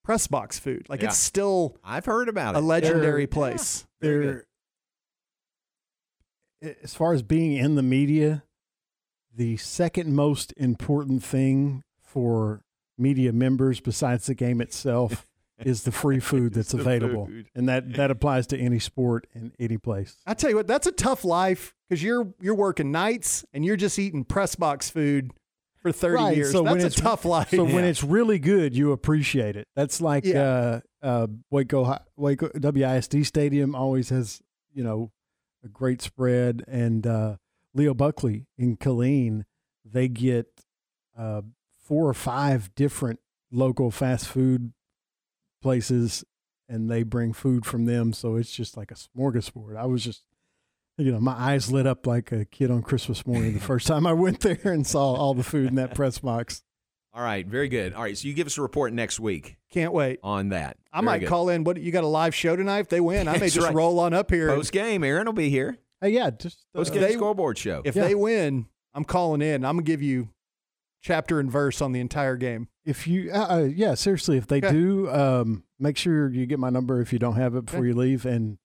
[0.09, 0.87] press box food.
[0.89, 1.09] Like Yeah.
[1.09, 2.59] it's still I've heard about it.
[2.59, 2.65] a it.
[2.65, 3.87] legendary They're- place.
[4.01, 4.45] Very They're
[6.83, 8.43] as far as being in the media,
[9.37, 12.63] the second most important thing for
[12.97, 17.47] media members besides the game itself is the free food that's the available, food.
[17.55, 20.17] and that that applies to any sport and any place.
[20.27, 23.77] I tell you what, that's a tough life because you're you're working nights and you're
[23.77, 25.33] just eating press box food
[25.81, 26.53] for thirty Right, years.
[26.53, 27.51] so when that's a it's- tough life.
[27.51, 29.69] So when it's really good, you appreciate it.
[29.77, 30.43] That's like Yeah.
[30.43, 34.41] uh, uh, Waco, Hi- Waco WISD Stadium always has
[34.73, 35.13] you know
[35.65, 37.37] a great spread, and uh,
[37.75, 39.45] Leo Buckley in Killeen,
[39.85, 40.47] they get
[41.17, 41.43] uh,
[41.77, 44.73] four or five different local fast food
[45.63, 46.25] places,
[46.69, 48.13] and they bring food from them.
[48.13, 49.77] So it's just like a smorgasbord.
[49.77, 50.23] I was just.
[51.01, 54.05] You know, my eyes lit up like a kid on Christmas morning the first time
[54.07, 56.63] I went there and saw all the food in that press box.
[57.15, 57.95] All right, very good.
[57.95, 60.19] All right, so you give us a report next week Can't wait.
[60.23, 60.77] on that.
[60.93, 61.29] I Very might good.
[61.29, 61.65] call in.
[61.65, 62.81] What you got a live show tonight?
[62.81, 63.75] If they win, I may just right.
[63.75, 64.49] roll on up here.
[64.49, 65.03] and- post game.
[65.05, 65.79] Aaron will be here.
[66.01, 67.81] Hey, yeah, just uh, Post game they- scoreboard show.
[67.85, 68.05] If Yeah.
[68.05, 69.65] they win, I'm calling in.
[69.65, 70.29] I'm gonna give you
[71.01, 72.69] chapter and verse on the entire game.
[72.85, 74.71] if you, uh, uh, yeah, seriously, if they Okay.
[74.73, 77.89] do, um, make sure you get my number if you don't have it before Okay.
[77.89, 78.59] you leave, and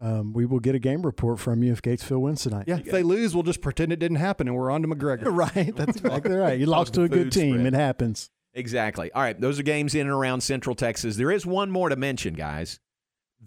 [0.00, 2.64] um, we will get a game report from you if Gatesville wins tonight.
[2.68, 5.24] Yeah, if they lose, we'll just pretend it didn't happen and we're on to McGregor.
[5.26, 5.74] right.
[5.74, 6.58] That's exactly right.
[6.58, 7.54] You lost to a good team.
[7.54, 7.66] spread.
[7.66, 8.30] It happens.
[8.54, 9.12] Exactly.
[9.12, 11.16] All right, those are games in and around Central Texas.
[11.16, 12.80] There is one more to mention, guys.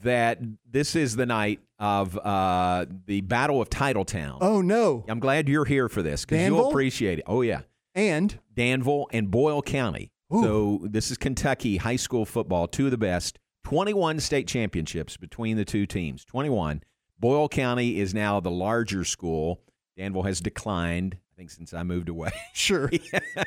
[0.03, 4.37] That this is the night of uh, the Battle of Titletown.
[4.39, 5.03] Oh no!
[5.09, 7.25] I'm glad you're here for this because you'll appreciate it.
[7.27, 7.61] Oh yeah,
[7.93, 10.11] And Danville and Boyle County.
[10.31, 13.37] So this is Kentucky high school football, two of the best.
[13.63, 16.25] 21 state championships between the two teams.
[16.25, 16.83] 21.
[17.19, 19.61] Boyle County is now the larger school.
[19.97, 22.31] Danville has declined, I think, since I moved away.
[22.53, 22.89] sure,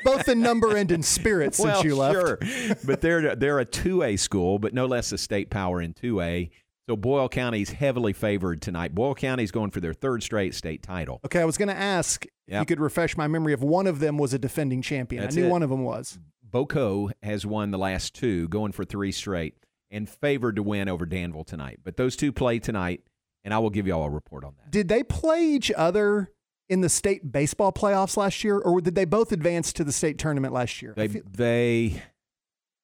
[0.03, 2.15] both in number and in spirit since well, you left.
[2.15, 2.39] Sure.
[2.85, 6.21] but they're they're a two A school, but no less a state power in two
[6.21, 6.49] A.
[6.87, 8.93] So Boyle County's heavily favored tonight.
[8.93, 11.19] Boyle County's going for their third straight state title.
[11.25, 13.99] Okay, I was going to ask if you could refresh my memory if one of
[13.99, 15.23] them was a defending champion.
[15.23, 15.51] That's I knew it.
[15.51, 16.19] one of them was.
[16.43, 19.55] Boco has won the last two, going for three straight,
[19.91, 21.79] and favored to win over Danville tonight.
[21.83, 23.01] But those two play tonight,
[23.43, 24.71] and I will give you all a report on that.
[24.71, 26.31] Did they play each other
[26.67, 30.17] in the state baseball playoffs last year, or did they both advance to the state
[30.17, 30.93] tournament last year?
[30.97, 32.01] I They feel- they,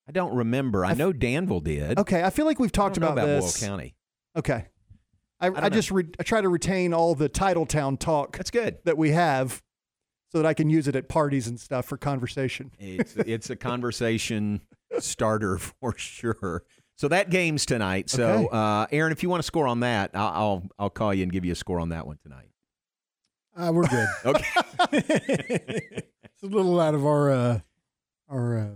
[0.07, 0.85] I don't remember.
[0.85, 1.97] I I f- know Danville did.
[1.99, 3.59] okay, I feel like we've I talked about, about this.
[3.59, 3.95] Boyle County.
[4.37, 4.65] Okay,
[5.39, 8.77] I, don't I, just re- I try to retain all the Titletown talk That's good.
[8.85, 9.61] that we have,
[10.31, 12.71] so that I can use it at parties and stuff for conversation.
[12.79, 14.61] It's it's a conversation
[14.99, 16.63] starter for sure.
[17.01, 18.11] So that game's tonight.
[18.11, 18.47] So Okay.
[18.51, 21.31] uh, Aaron, if you want to score on that, I'll, I'll I'll call you and
[21.31, 22.51] give you a score on that one tonight.
[23.57, 24.07] Uh, we're good.
[24.25, 24.45] Okay.
[24.91, 27.59] it's a little out of our uh,
[28.29, 28.67] our uh,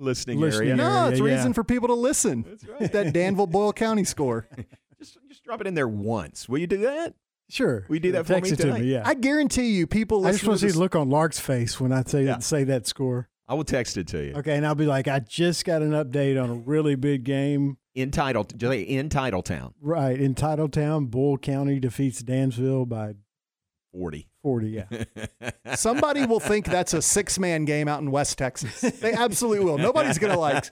[0.00, 0.74] Listening, Listening area.
[0.74, 1.24] No, area, it's yeah.
[1.26, 2.42] reason for people to listen.
[2.42, 2.90] That's right.
[2.90, 4.48] that Danville Boyle County score.
[4.98, 6.48] Just just drop it in there once.
[6.48, 7.14] Will you do that?
[7.48, 7.86] sure.
[7.88, 8.80] We do that for Text me it to tonight?
[8.80, 8.92] me.
[8.94, 9.02] Yeah.
[9.04, 10.26] I guarantee you, people.
[10.26, 12.40] I just want to see the look on Lark's face when I say Yeah.
[12.40, 13.28] say that score.
[13.50, 14.34] I will text it to you.
[14.36, 17.78] Okay, and I'll be like, I just got an update on a really big game.
[17.96, 23.14] In title, just say in Titletown, Right in Titletown, Boyle County defeats Danville by
[23.92, 24.28] forty.
[24.40, 24.68] forty.
[24.70, 24.86] Yeah.
[25.74, 28.80] Somebody will think that's a six man game out in West Texas.
[28.80, 29.78] They absolutely will.
[29.78, 30.70] Nobody's going to like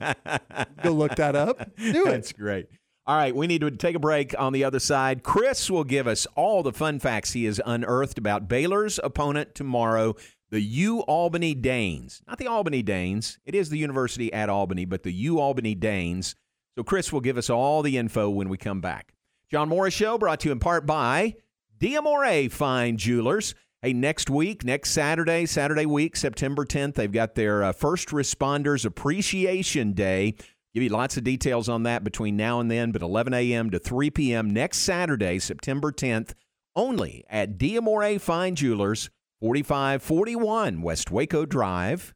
[0.84, 1.74] go look that up.
[1.76, 2.10] Do it.
[2.10, 2.66] That's great.
[3.04, 5.22] All right, we need to take a break on the other side.
[5.22, 10.14] Chris will give us all the fun facts he has unearthed about Baylor's opponent tomorrow,
[10.50, 12.22] the U Albany Danes.
[12.26, 13.38] Not the Albany Danes.
[13.44, 16.34] It is the university at Albany, but the U Albany Danes.
[16.76, 19.12] So Chris will give us all the info when we come back.
[19.50, 21.34] John Morris Show brought to you in part by
[21.78, 23.54] Diamore Fine Jewelers.
[23.80, 28.84] Hey, next week, next Saturday, Saturday week, September 10th, they've got their uh, First Responders
[28.84, 30.34] Appreciation Day.
[30.74, 33.70] Give you lots of details on that between now and then, but 11 a.m.
[33.70, 34.50] to 3 p.m.
[34.50, 36.32] next Saturday, September 10th,
[36.74, 42.12] only at Diamore Fine Jewelers, 4541 West Waco Drive.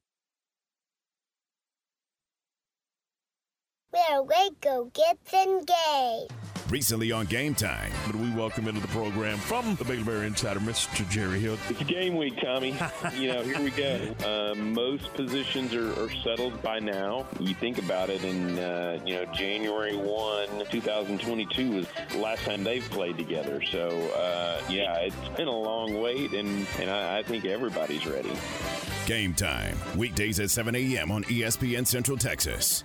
[3.92, 6.32] Where Waco gets engaged.
[6.70, 7.92] Recently on Game Time.
[8.06, 11.06] But we welcome into the program from the Baylor Bear Insider, Mr.
[11.10, 11.58] Jerry Hill.
[11.68, 12.74] It's game week, Tommy.
[13.14, 14.14] you know, here we go.
[14.24, 17.26] Uh, most positions are, are, settled by now.
[17.38, 22.64] You think about it, and uh, you know, January one, 2022 was the last time
[22.64, 23.60] they've played together.
[23.60, 28.32] So uh, yeah, it's been a long wait, and and I, I think everybody's ready.
[29.04, 31.10] Game Time, weekdays at 7 a.m.
[31.10, 32.84] on ESPN Central Texas.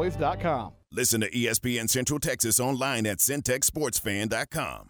[0.00, 0.08] Boy
[0.90, 4.89] Listen to ESPN Central Texas online at centexsportsfan.com.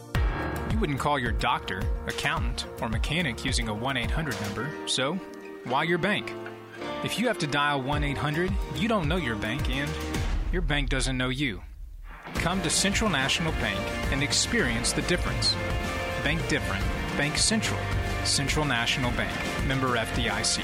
[0.81, 5.13] You wouldn't call your doctor, accountant, or mechanic using a 1 800 number, so
[5.65, 6.33] why your bank?
[7.03, 9.87] If you have to dial 1 800, you don't know your bank and
[10.51, 11.61] your bank doesn't know you.
[12.33, 13.79] Come to Central National Bank
[14.11, 15.53] and experience the difference.
[16.23, 16.83] Bank different.
[17.15, 17.79] Bank Central.
[18.23, 19.31] Central National Bank.
[19.67, 20.63] Member FDIC.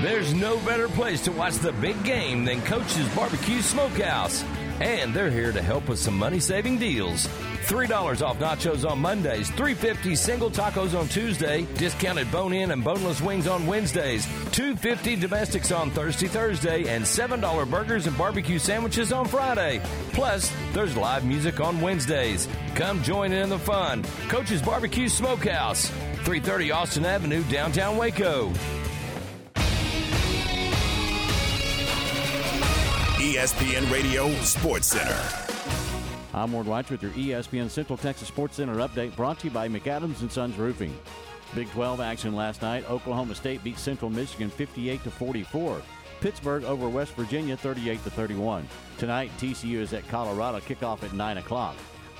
[0.00, 4.44] There's no better place to watch the big game than Coach's Barbecue Smokehouse.
[4.80, 7.26] And they're here to help with some money saving deals.
[7.26, 13.46] $3 off nachos on Mondays, $3.50 single tacos on Tuesday, discounted bone-in and boneless wings
[13.46, 19.82] on Wednesdays, $2.50 domestics on Thursday, Thursday, and $7 burgers and barbecue sandwiches on Friday.
[20.12, 22.48] Plus, there's live music on Wednesdays.
[22.74, 24.02] Come join in the fun.
[24.28, 25.90] Coach's Barbecue Smokehouse,
[26.24, 28.52] 330 Austin Avenue, downtown Waco.
[33.18, 35.20] ESPN Radio Sports Center.
[36.32, 39.68] I'm Ward White with your ESPN Central Texas Sports Center update brought to you by
[39.68, 40.96] McAdams and Sons Roofing.
[41.52, 42.88] Big 12 action last night.
[42.88, 45.82] Oklahoma State beat Central Michigan 58 to 44.
[46.20, 48.68] Pittsburgh over West Virginia 38 to 31.
[48.98, 50.60] Tonight, TCU is at Colorado.
[50.60, 51.74] Kickoff at 9 o'clock.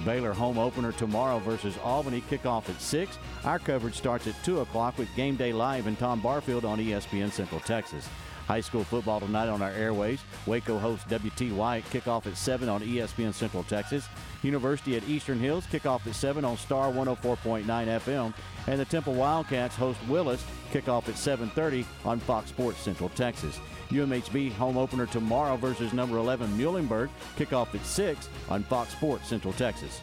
[0.05, 2.23] Baylor home opener tomorrow versus Albany.
[2.23, 3.19] Kickoff at 6.
[3.45, 7.31] Our coverage starts at 2 o'clock with Game Day Live and Tom Barfield on ESPN
[7.31, 8.09] Central Texas.
[8.49, 10.21] High school football tonight on our airways.
[10.47, 14.09] Waco hosts WTY kickoff at 7 on ESPN Central Texas.
[14.43, 18.33] University at Eastern Hills kickoff at 7 on Star 104.9 FM.
[18.67, 23.61] And the Temple Wildcats host Willis kickoff at 7.30 on Fox Sports Central Texas.
[23.91, 29.53] UMHB home opener tomorrow versus number 11 Muhlenberg kickoff at 6 on Fox Sports Central
[29.53, 30.01] Texas.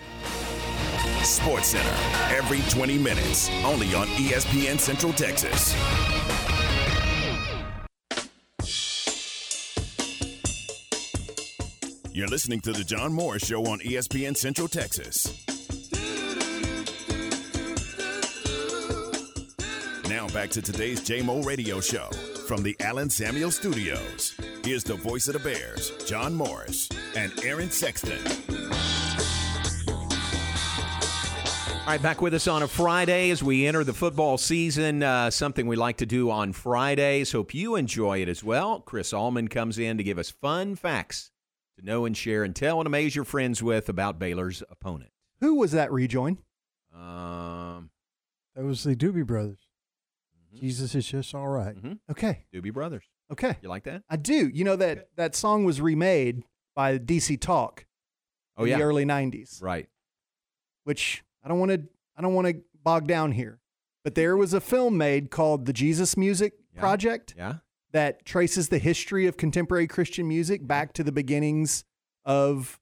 [1.23, 1.95] Sports Center
[2.29, 5.73] every 20 minutes only on ESPN Central Texas.
[12.15, 15.43] You're listening to The John Morris Show on ESPN Central Texas.
[20.07, 22.09] Now back to today's JMO Radio Show
[22.47, 24.33] from the Allen Samuels Studios.
[24.63, 26.87] Here's the voice of the Bears, John Morris
[27.17, 28.25] and Aaron Sexton.
[31.81, 35.03] All right, back with us on a Friday as we enter the football season.
[35.03, 37.33] Uh, something we like to do on Fridays.
[37.33, 38.79] Hope you enjoy it as well.
[38.79, 41.31] Chris Allman comes in to give us fun facts
[41.77, 45.11] to know and share and tell and amaze your friends with about Baylor's opponent.
[45.41, 46.37] Who was that rejoin?
[46.93, 47.89] Um,
[48.55, 49.59] That was the Doobie Brothers.
[50.53, 51.75] Jesus is just all right.
[52.09, 52.45] Okay.
[52.53, 53.03] Doobie Brothers.
[53.31, 53.57] Okay.
[53.61, 54.03] You like that?
[54.09, 54.47] I do.
[54.47, 56.43] You know that that song was remade
[56.75, 57.85] by DC Talk
[58.57, 58.77] Oh, in yeah.
[58.77, 59.61] the early 90s.
[59.61, 59.89] Right.
[60.85, 61.83] Which I don't want to
[62.17, 63.59] I don't want to bog down here.
[64.05, 67.55] But there was a film made called The Jesus Music Project Yeah.
[67.95, 71.85] That traces the history of contemporary Christian music back to the beginnings
[72.25, 72.77] of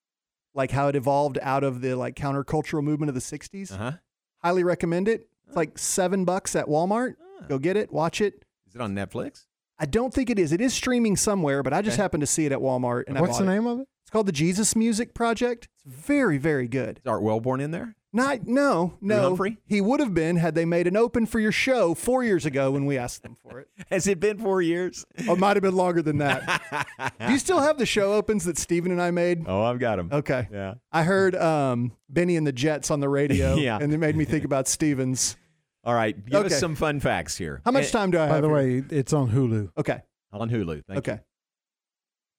[0.55, 3.71] like how it evolved out of the like countercultural movement of the 60s.
[3.71, 3.91] Uh-huh.
[4.39, 5.27] Highly recommend it.
[5.45, 7.13] It's like 7 bucks at Walmart.
[7.47, 8.43] Go get it, watch it.
[8.67, 9.45] Is it on Netflix?
[9.77, 10.51] I don't think it is.
[10.51, 12.01] It is streaming somewhere, but I just Okay.
[12.01, 13.03] happened to see it at Walmart.
[13.05, 13.47] And What's the it.
[13.47, 13.87] name of it?
[14.01, 15.67] It's called the Jesus Music Project.
[15.85, 17.01] It's very, very good.
[17.05, 17.95] Is Art Wellborn in there?
[18.15, 19.21] Not, no, no.
[19.21, 19.57] Humphrey?
[19.65, 22.69] He would have been had they made an open for your show four years ago
[22.69, 23.67] when we asked them for it.
[23.89, 25.03] Has it been four years?
[25.27, 27.09] Oh, it might have been longer than that.
[27.19, 29.43] Do you still have the show opens that Steven and I made?
[29.47, 30.09] Oh, I've got them.
[30.11, 30.47] Okay.
[30.51, 30.75] Yeah.
[30.91, 33.79] I heard um, Benny and the Jets on the radio, Yeah.
[33.81, 35.35] and it made me think about Stevens.
[35.83, 36.15] All right.
[36.25, 36.53] Give Okay.
[36.53, 37.61] us some fun facts here.
[37.65, 38.41] How much Eh, time do I By have?
[38.43, 38.55] the here?
[38.55, 39.69] way, it's on Hulu.
[39.79, 40.01] okay.
[40.31, 40.83] On Hulu.
[40.85, 41.19] Thank okay.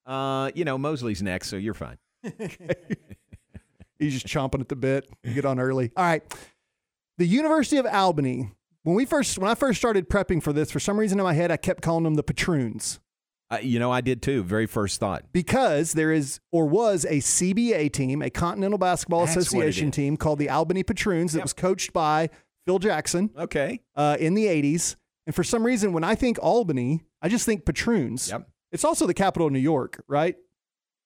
[0.07, 0.13] you.
[0.13, 1.99] Uh, you know, Mosley's next, so you're fine.
[3.99, 5.09] He's just chomping at the bit.
[5.25, 5.93] Get on early.
[5.97, 6.23] All right.
[7.19, 8.51] The University of Albany.
[8.83, 11.33] When we first, when I first started prepping for this, for some reason in my
[11.33, 13.01] head, I kept calling them the Patroons
[13.51, 14.43] Uh, you know, I did too.
[14.43, 15.25] Very first thought.
[15.33, 20.39] because there is or was a CBA team, a Continental Basketball That's Association team called
[20.39, 22.29] the Albany Patroons that was coached by
[22.67, 23.81] Phil Jackson Okay.
[23.95, 24.97] uh, in the 80s.
[25.27, 28.29] And for some reason, when I think Albany, I just think Patroons.
[28.29, 28.49] Yep.
[28.73, 30.37] It's also the capital of New York, right?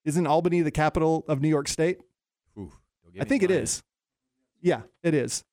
[0.04, 1.98] Isn't Albany the capital of New York State?
[3.08, 3.82] Ooh, don't get I think it is.
[4.60, 5.44] Yeah, it is.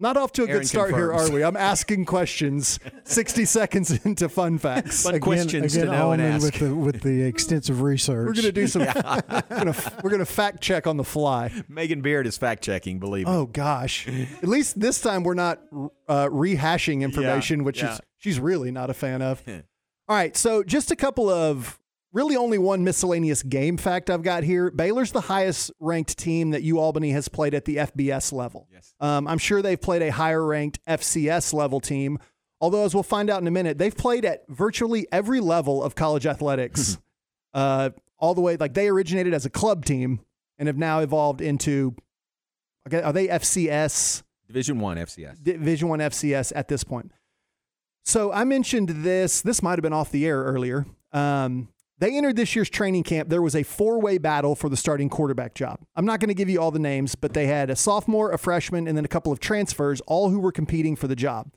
[0.00, 1.42] Not off to a Aaron good start here, are we?
[1.42, 5.02] I'm asking questions 60 seconds into fun facts.
[5.02, 6.44] Fun Again, questions again, to know and ask.
[6.44, 8.28] with the with the extensive research.
[8.28, 8.82] We're going to do some,
[10.02, 11.50] we're going to fact check on the fly.
[11.68, 13.32] Megan Beard is fact checking, believe me.
[13.32, 14.06] Oh, gosh.
[14.06, 15.60] At least this time we're not
[16.08, 17.94] uh, rehashing information, which yeah.
[17.94, 19.42] is she's really not a fan of.
[19.48, 21.77] All right, so just a couple of
[22.12, 24.70] really only one miscellaneous game fact I've got here.
[24.70, 28.68] Baylor's the highest ranked team that U Albany has played at the FBS level.
[28.72, 28.94] Yes.
[29.00, 32.18] Um, I'm sure they've played a higher ranked FCS level team.
[32.60, 35.94] Although, as we'll find out in a minute, they've played at virtually every level of
[35.94, 36.98] college athletics,
[37.54, 40.20] uh, all the way like they originated as a club team
[40.58, 41.94] and have now evolved into.
[42.86, 44.22] Okay, are they FCS?
[44.46, 45.42] Division One FCS.
[45.42, 47.12] Division One FCS at this point.
[48.04, 49.42] So I mentioned this.
[49.42, 50.86] This might have been off the air earlier.
[51.12, 51.68] Um,
[51.98, 53.28] they entered this year's training camp.
[53.28, 55.80] There was a four-way battle for the starting quarterback job.
[55.96, 58.38] I'm not going to give you all the names, but they had a sophomore, a
[58.38, 61.52] freshman, and then a couple of transfers, all who were competing for the job.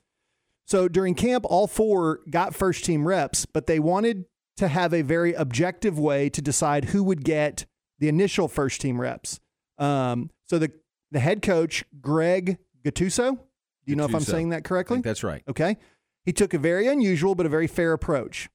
[0.66, 4.24] So during camp, all four got first-team reps, but they wanted
[4.56, 7.66] to have a very objective way to decide who would get
[7.98, 9.40] the initial first-team reps.
[9.78, 10.72] Um, so the
[11.10, 15.00] the head coach, Greg Gattuso, do you know if I'm saying that correctly?
[15.00, 15.42] that's right.
[15.48, 15.76] Okay.
[16.24, 18.48] He took a very unusual but a very fair approach.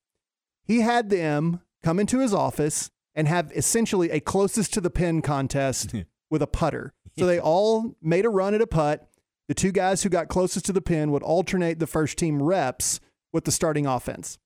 [0.64, 5.22] He had them come into his office and have essentially a closest to the pin
[5.22, 5.94] contest
[6.30, 6.94] with a putter.
[7.18, 9.10] So they all made a run at a putt.
[9.48, 13.00] The two guys who got closest to the pin would alternate the first team reps
[13.34, 14.38] with the starting offense.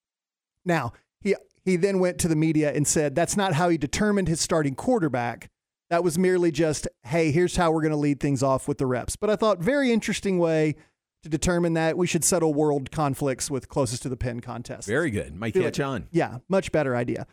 [0.63, 4.27] Now, he he then went to the media and said that's not how he determined
[4.27, 5.49] his starting quarterback.
[5.89, 8.85] That was merely just, hey, here's how we're going to lead things off with the
[8.85, 9.17] reps.
[9.17, 10.75] But I thought very interesting way
[11.23, 14.87] to determine that we should settle world conflicts with closest to the pin contest.
[14.87, 15.35] Very good.
[15.35, 16.07] Might catch like- on.
[16.11, 17.27] Yeah, much better idea.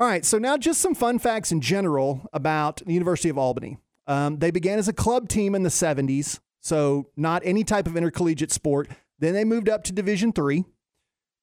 [0.00, 3.78] All right, so now just some fun facts in general about the University of Albany.
[4.06, 7.96] Um, they began as a club team in the 70s, so not any type of
[7.96, 8.88] intercollegiate sport.
[9.18, 10.64] Then they moved up to Division three,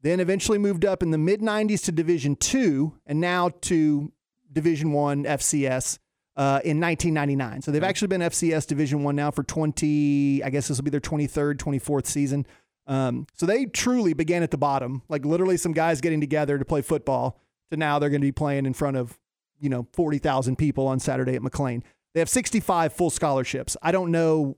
[0.02, 4.14] then eventually moved up in the mid 90s to Division two, and now to
[4.52, 6.00] Division one FCS
[6.38, 7.62] uh, in 1999.
[7.62, 10.44] So they've actually been FCS Division one now for 20.
[10.44, 12.46] I guess this will be their 23rd, 24th season.
[12.88, 16.66] Um, so they truly began at the bottom, like literally some guys getting together to
[16.66, 17.40] play football.
[17.72, 19.18] To now they're going to be playing in front of
[19.60, 21.82] you know 40,000 people on Saturday at McLane.
[22.14, 23.76] They have 65 full scholarships.
[23.82, 24.56] I don't know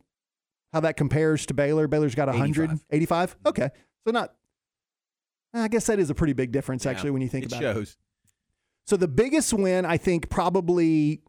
[0.73, 1.87] how that compares to Baylor.
[1.87, 2.85] Baylor's got 100, 85.
[2.91, 3.35] 85.
[3.45, 3.69] Okay,
[4.05, 4.33] so not.
[5.53, 7.63] I guess that is a pretty big difference Yeah, actually when you think it about
[7.63, 7.73] it.
[7.73, 7.97] shows.
[8.85, 11.21] So the biggest win, I think, probably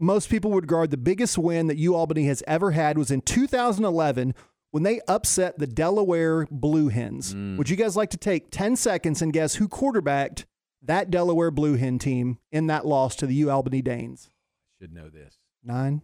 [0.00, 3.20] most people would regard the biggest win that U Albany has ever had was in
[3.20, 4.34] 2011
[4.70, 7.34] when they upset the Delaware Blue Hens.
[7.34, 7.56] Mm.
[7.58, 10.46] Would you guys like to take 10 seconds and guess who quarterbacked
[10.82, 14.30] that Delaware Blue Hen team in that loss to the U Albany Danes?
[14.30, 15.36] I should know this.
[15.62, 16.02] Nine,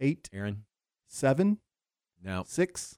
[0.00, 0.64] eight, Aaron?
[1.06, 1.58] seven,
[2.22, 2.44] No.
[2.46, 2.96] six,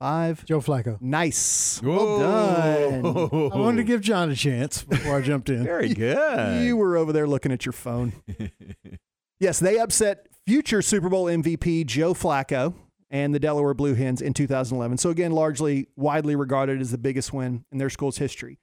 [0.00, 0.44] Five.
[0.44, 1.00] Joe Flacco.
[1.00, 1.82] Nice.
[1.82, 3.04] Well done.
[3.52, 5.64] I wanted to give John a chance before I jumped in.
[5.64, 6.62] Very good.
[6.64, 8.12] You were over there looking at your phone.
[9.38, 12.74] yes, they upset future Super Bowl MVP Joe Flacco
[13.10, 14.98] and the Delaware Blue Hens in 2011.
[14.98, 18.58] So, again, largely widely regarded as the biggest win in their school's history.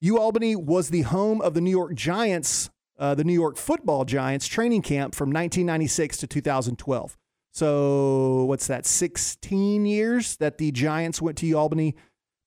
[0.00, 4.04] U Albany was the home of the New York Giants, uh, the New York football
[4.04, 7.18] Giants training camp from 1996 to 2012.
[7.52, 11.96] So, what's that, 16 years that the Giants went to U Albany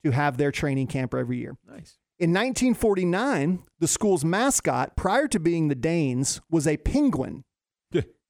[0.04, 1.58] to have their training camp every year.
[1.68, 1.98] Nice.
[2.20, 7.44] In 1949, the school's mascot, prior to being the Danes, was a penguin.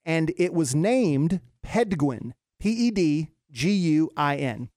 [0.05, 4.69] And it was named Pedguin, P E D G U I N.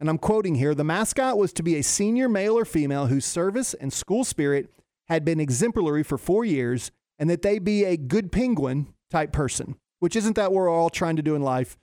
[0.00, 3.24] And I'm quoting here the mascot was to be a senior male or female whose
[3.24, 4.70] service and school spirit
[5.08, 9.76] had been exemplary for four years, and that they be a good penguin type person,
[10.00, 11.78] which isn't that we're all trying to do in life,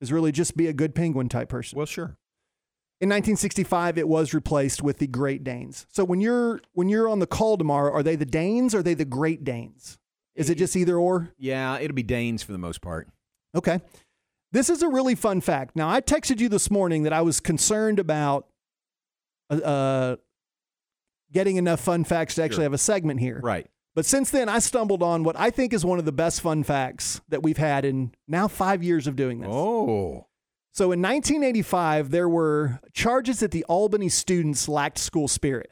[0.00, 1.76] is really just be a good penguin type person.
[1.76, 2.16] Well, sure.
[3.00, 5.86] In 1965, it was replaced with the Great Danes.
[5.90, 8.82] So when you're when you're on the call tomorrow, are they the Danes or are
[8.82, 9.98] they the Great Danes?
[10.38, 11.32] Is it just either or?
[11.36, 13.08] Yeah, it'll be Danes for the most part.
[13.54, 13.80] Okay.
[14.52, 15.76] This is a really fun fact.
[15.76, 18.46] Now, I texted you this morning that I was concerned about
[19.50, 20.16] uh, uh,
[21.32, 22.62] getting enough fun facts to actually Sure.
[22.64, 23.40] have a segment here.
[23.42, 23.66] Right.
[23.94, 26.62] But since then, I stumbled on what I think is one of the best fun
[26.62, 29.50] facts that we've had in now five years of doing this.
[29.50, 30.26] Oh.
[30.72, 35.70] So in 1985, there were charges that the Albany students lacked school spirit.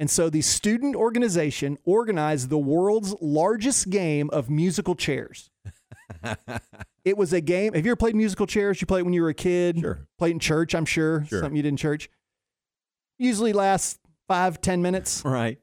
[0.00, 5.50] And so the student organization organized the world's largest game of musical chairs.
[7.04, 7.74] it was a game.
[7.74, 8.80] Have you ever played musical chairs?
[8.80, 9.78] You played when you were a kid?
[9.78, 10.08] Sure.
[10.18, 11.26] Played in church, I'm sure.
[11.26, 11.40] Sure.
[11.40, 12.08] Something you did in church.
[13.18, 15.22] Usually lasts five, ten minutes.
[15.22, 15.58] Right.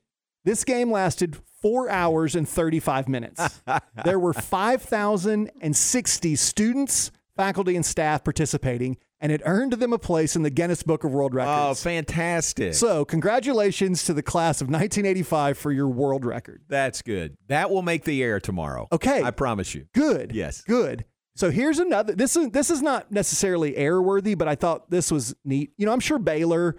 [0.45, 3.61] This game lasted four hours and 35 minutes.
[4.05, 10.43] there were 5,060 students, faculty, and staff participating, and it earned them a place in
[10.43, 11.81] the Guinness Book of World oh, Records.
[11.81, 12.73] Oh, fantastic.
[12.73, 16.61] so, congratulations to the class of 1985 for your world record.
[16.67, 17.37] That's good.
[17.47, 18.87] That will make the air tomorrow.
[18.91, 19.23] Okay.
[19.23, 19.87] I promise you.
[19.93, 20.33] Good.
[20.33, 20.61] Yes.
[20.61, 21.05] Good.
[21.37, 22.15] So here's another.
[22.15, 25.71] This is this is not necessarily airworthy, but I thought this was neat.
[25.77, 26.75] You know, I'm sure Baylor,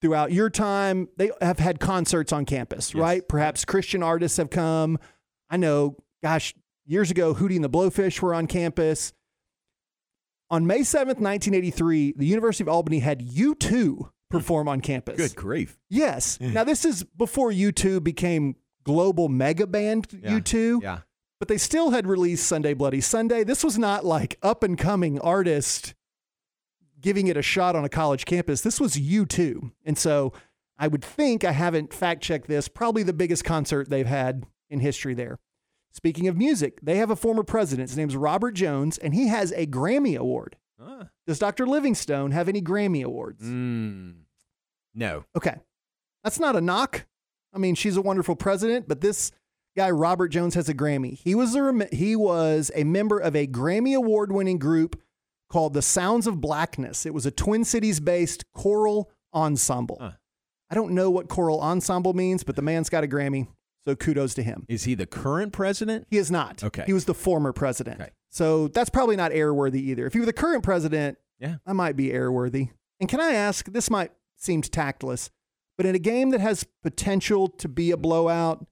[0.00, 3.26] throughout your time, they have had concerts on campus, right?
[3.28, 4.98] Perhaps Christian artists have come.
[5.50, 6.54] I know, gosh,
[6.86, 9.12] years ago, Hootie and the Blowfish were on campus.
[10.54, 15.16] On May 7th, 1983, the University of Albany had U2 perform on campus.
[15.16, 15.76] Good grief.
[15.90, 16.38] Yes.
[16.40, 20.98] now, this is before U2 became global mega band U2 Yeah.
[21.40, 23.42] but they still had released Sunday Bloody Sunday.
[23.42, 25.94] This was not like up and coming artist
[27.00, 28.60] giving it a shot on a college campus.
[28.60, 29.72] This was U2.
[29.84, 30.32] And so
[30.78, 34.78] I would think, I haven't fact checked this, probably the biggest concert they've had in
[34.78, 35.40] history there.
[35.94, 37.88] Speaking of music, they have a former president.
[37.88, 40.56] His name's Robert Jones, and he has a Grammy Award.
[40.82, 41.08] Ah.
[41.26, 41.66] Does Dr.
[41.66, 43.44] Livingstone have any Grammy Awards?
[43.44, 44.14] Mm,
[44.92, 45.24] no.
[45.36, 45.56] Okay.
[46.24, 47.06] That's not a knock.
[47.54, 49.30] I mean, she's a wonderful president, but this
[49.76, 51.16] guy Robert Jones has a Grammy.
[51.16, 55.00] He was a he was a member of a Grammy award winning group
[55.48, 57.06] called the Sounds of Blackness.
[57.06, 59.98] It was a Twin Cities based choral ensemble.
[60.70, 63.46] I don't know what choral ensemble means, but the man's got a Grammy,
[63.86, 64.64] so kudos to him.
[64.68, 66.06] Is he the current president?
[66.10, 66.62] He is not.
[66.64, 66.84] Okay.
[66.86, 68.00] He was the former president.
[68.00, 68.10] Okay.
[68.30, 70.06] So that's probably not airworthy either.
[70.06, 71.56] If he were the current president, Yeah.
[71.66, 72.70] I might be airworthy.
[73.00, 75.30] And can I ask, this might seem tactless,
[75.76, 78.66] but in a game that has potential to be a blowout,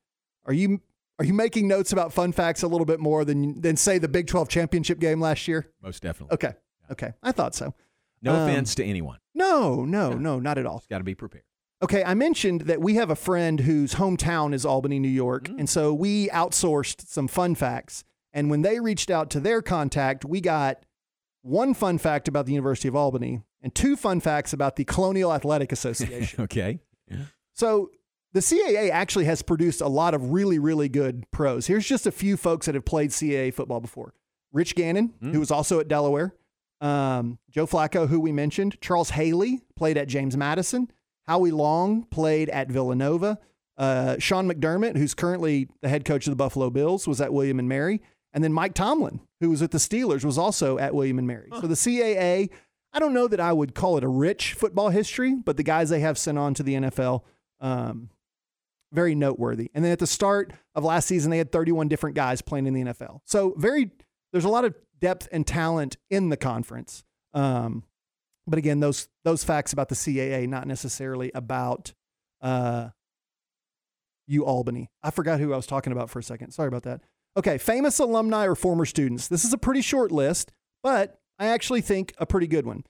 [0.46, 0.80] are you
[1.18, 4.08] are you making notes about fun facts a little bit more than than say the
[4.08, 5.70] Big 12 championship game last year?
[5.82, 6.34] Most definitely.
[6.34, 6.54] Okay.
[6.90, 7.12] Okay.
[7.22, 7.74] I thought so.
[8.22, 9.18] No Um, offense to anyone.
[9.34, 10.82] No, no, no, not at all.
[10.90, 11.44] Got to be prepared.
[11.82, 15.48] Okay, I mentioned that we have a friend whose hometown is Albany, New York.
[15.48, 18.04] And so we outsourced some fun facts.
[18.32, 20.86] And when they reached out to their contact, we got
[21.42, 25.32] one fun fact about the University of Albany and two fun facts about the Colonial
[25.32, 26.40] Athletic Association.
[26.44, 26.78] okay.
[27.52, 27.90] so
[28.32, 31.66] the CAA actually has produced a lot of really, really good pros.
[31.66, 34.14] Here's just a few folks that have played CAA football before
[34.52, 36.34] Rich Gannon, who was also at Delaware,
[36.80, 40.90] um, Joe Flacco, who we mentioned, Charles Haley played at James Madison,
[41.26, 43.38] Howie Long played at Villanova,
[43.76, 47.58] uh, Sean McDermott, who's currently the head coach of the Buffalo Bills, was at William
[47.58, 48.02] and Mary,
[48.32, 51.48] and then Mike Tomlin, who was with the Steelers, was also at William and Mary.
[51.60, 52.50] So the CAA,
[52.92, 55.88] I don't know that I would call it a rich football history, but the guys
[55.88, 57.22] they have sent on to the NFL,
[57.60, 58.10] um,
[58.92, 59.70] very noteworthy.
[59.74, 62.74] And then at the start of last season, they had 31 different guys playing in
[62.74, 63.20] the NFL.
[63.24, 63.90] So very,
[64.32, 67.04] there's a lot of depth and talent in the conference.
[67.34, 67.84] Um,
[68.46, 71.92] but again, those those facts about the CAA, not necessarily about
[72.40, 72.88] uh,
[74.26, 74.90] U Albany.
[75.02, 76.52] I forgot who I was talking about for a second.
[76.52, 77.02] Sorry about that.
[77.36, 79.28] Okay, famous alumni or former students.
[79.28, 82.84] This is a pretty short list, but I actually think a pretty good one.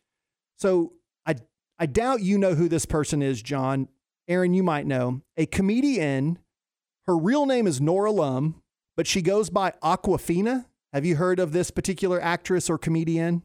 [0.58, 0.94] So
[1.26, 1.36] I
[1.78, 3.88] I doubt you know who this person is, John.
[4.28, 5.22] Aaron, you might know.
[5.36, 6.38] A comedian.
[7.06, 8.62] Her real name is Nora Lum,
[8.96, 10.66] but she goes by Awkwafina.
[10.92, 13.42] Have you heard of this particular actress or comedian?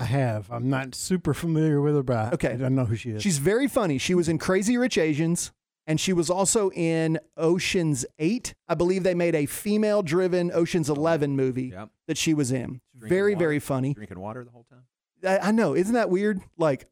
[0.00, 0.48] I have.
[0.50, 2.52] I'm not super familiar with her, but I, Okay.
[2.52, 3.22] I don't know who she is.
[3.22, 3.98] She's very funny.
[3.98, 5.50] She was in Crazy Rich Asians,
[5.88, 8.54] and she was also in Ocean's Eight.
[8.68, 11.90] I believe they made a female driven Ocean's Eleven movie Yep.
[12.06, 12.80] that she was in.
[12.96, 13.44] Drinking Very, water?
[13.44, 13.94] very funny.
[13.94, 14.84] Drinking water the whole time.
[15.26, 15.74] I, I know.
[15.74, 16.40] Isn't that weird?
[16.56, 16.86] Like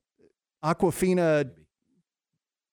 [0.64, 1.50] Aquafina.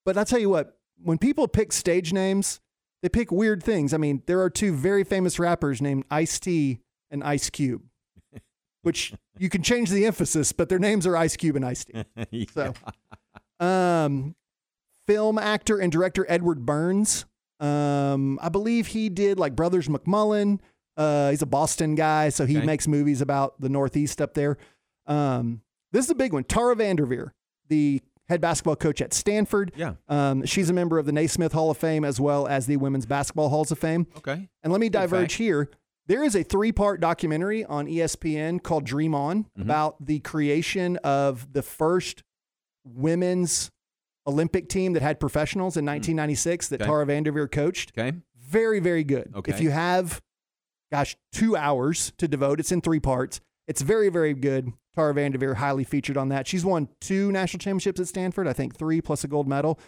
[0.06, 2.60] But I tell you what, when people pick stage names,
[3.02, 3.94] they pick weird things.
[3.94, 6.80] I mean, there are two very famous rappers named Ice T
[7.12, 7.84] and Ice Cube,
[8.84, 12.48] which you can change the emphasis, but their names are Ice Cube and Ice T.
[12.54, 12.74] So,
[13.60, 14.36] um,
[15.08, 17.26] film actor and director Edward Burns.
[17.60, 20.60] Um, I believe he did like Brothers McMullen.
[20.98, 22.66] Uh, he's a Boston guy, so he Okay.
[22.66, 24.58] makes movies about the Northeast up there.
[25.08, 25.62] Um,
[25.92, 26.44] this is a big one.
[26.44, 27.32] Tara VanDerveer,
[27.70, 29.72] the head basketball coach at Stanford.
[29.76, 29.94] Yeah.
[30.08, 33.06] Um, she's a member of the Naismith Hall of Fame as well as the Women's
[33.06, 34.08] Basketball Halls of Fame.
[34.18, 34.50] Okay.
[34.64, 35.34] And let me diverge fact.
[35.34, 35.70] here.
[36.08, 39.62] There is a three part documentary on ESPN called Dream On Mm-hmm.
[39.62, 42.24] about the creation of the first
[42.86, 43.72] women's
[44.28, 46.84] Olympic team that had professionals in 1996 that Mm.
[46.84, 46.90] Okay.
[46.90, 47.92] Tara VanDerveer coached.
[47.98, 48.18] Okay.
[48.38, 49.32] Very, very good.
[49.36, 49.52] Okay.
[49.52, 50.22] If you have,
[50.92, 53.42] gosh, two hours to devote, it's in three parts.
[53.68, 54.72] It's very, very good.
[54.96, 56.48] Tara VanDerveer, highly featured on that.
[56.48, 59.80] She's won two national championships at Stanford, I think three plus a gold medal.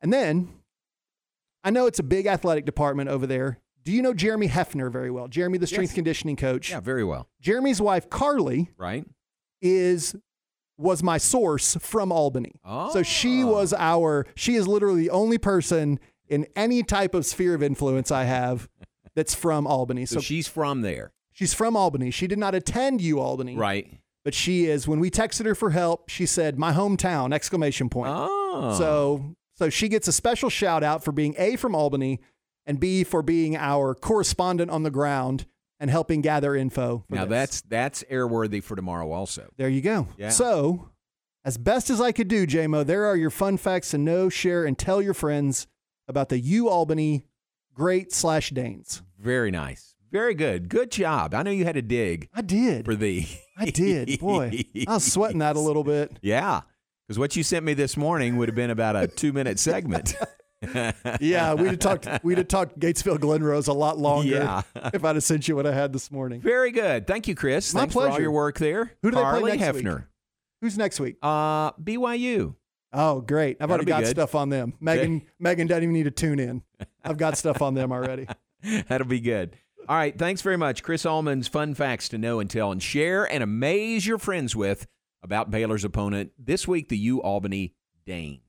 [0.00, 0.48] And then
[1.62, 3.58] I know it's a big athletic department over there.
[3.84, 5.28] Do you know Jeremy Hefner very well?
[5.28, 5.94] Jeremy, the strength Yes.
[5.96, 6.70] conditioning coach.
[6.70, 7.28] Yeah, very well.
[7.40, 9.04] Jeremy's wife, Carly, Right.
[9.60, 10.14] is
[10.78, 12.54] was my source from Albany.
[12.64, 12.90] Oh.
[12.92, 13.46] So she ah.
[13.46, 18.10] was our she is literally the only person in any type of sphere of influence
[18.10, 18.68] I have
[19.14, 20.06] that's from Albany.
[20.06, 21.12] So, So, she's from there.
[21.32, 22.10] she's from Albany.
[22.10, 23.56] She did not attend U Albany.
[23.56, 23.98] Right.
[24.24, 28.12] But she is when we texted her for help, she said my hometown exclamation point.
[28.16, 28.74] Oh.
[28.78, 32.20] So so she gets a special shout out for being A from Albany
[32.66, 35.46] and B for being our correspondent on the ground
[35.80, 37.04] and helping gather info.
[37.08, 37.30] for Now this.
[37.30, 39.50] that's that's airworthy for tomorrow also.
[39.56, 40.08] There you go.
[40.16, 40.28] Yeah.
[40.28, 40.90] So,
[41.44, 44.64] as best as I could do, JMO, there are your fun facts to know, share,
[44.64, 45.66] and tell your friends
[46.08, 47.24] about the U Albany
[47.74, 49.02] Great slash Danes.
[49.18, 49.94] Very nice.
[50.12, 50.68] Very good.
[50.68, 51.34] Good job.
[51.34, 52.28] I know you had to dig.
[52.34, 52.84] I did.
[52.84, 54.20] For the I did.
[54.20, 56.18] Boy, I was sweating that a little bit.
[56.22, 56.60] Yeah.
[57.08, 60.14] Because what you sent me this morning would have been about a two minute segment.
[61.20, 62.08] Yeah, we'd have talked.
[62.24, 64.28] We'd have talked Gatesville Glen Rose a lot longer.
[64.28, 64.62] Yeah.
[64.94, 66.40] if I'd have sent you what I had this morning.
[66.40, 67.06] Very good.
[67.06, 67.72] Thank you, Chris.
[67.74, 68.22] My Thanks for all pleasure.
[68.22, 68.92] your work there.
[69.02, 69.84] Who do they play next week?
[69.84, 70.06] Hefner.
[70.60, 71.16] Who's next week?
[71.22, 72.54] Uh, BYU.
[72.92, 73.56] Oh, great!
[73.56, 74.10] I've That'll already got good.
[74.10, 74.74] stuff on them.
[74.78, 76.62] Megan, Megan doesn't even need to tune in.
[77.02, 78.26] I've got stuff on them already.
[78.88, 79.56] That'll be good.
[79.88, 80.16] All right.
[80.16, 80.82] Thanks very much.
[80.82, 84.86] Chris Allman's fun facts to know and tell and share and amaze your friends with
[85.22, 87.74] about Baylor's opponent this week, the U Albany
[88.06, 88.41] Danes.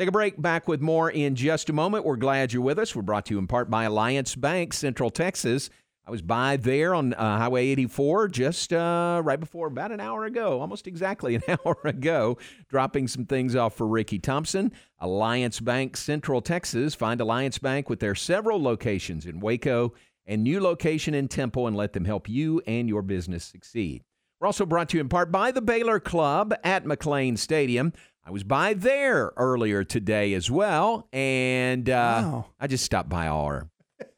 [0.00, 0.40] Take a break.
[0.40, 2.06] Back with more in just a moment.
[2.06, 2.96] We're glad you're with us.
[2.96, 5.68] We're brought to you in part by Alliance Bank, Central Texas.
[6.06, 10.24] I was by there on uh, Highway 84 just uh, right before about an hour
[10.24, 12.38] ago, almost exactly an hour ago,
[12.70, 14.72] dropping some things off for Ricky Thompson.
[15.00, 16.94] Alliance Bank, Central Texas.
[16.94, 19.92] Find Alliance Bank with their several locations in Waco
[20.24, 24.02] and new location in Temple and let them help you and your business succeed.
[24.40, 27.92] We're also brought to you in part by the Baylor Club at McLane Stadium.
[28.30, 32.46] I was by there earlier today as well, and uh, Wow.
[32.60, 33.68] I just stopped by our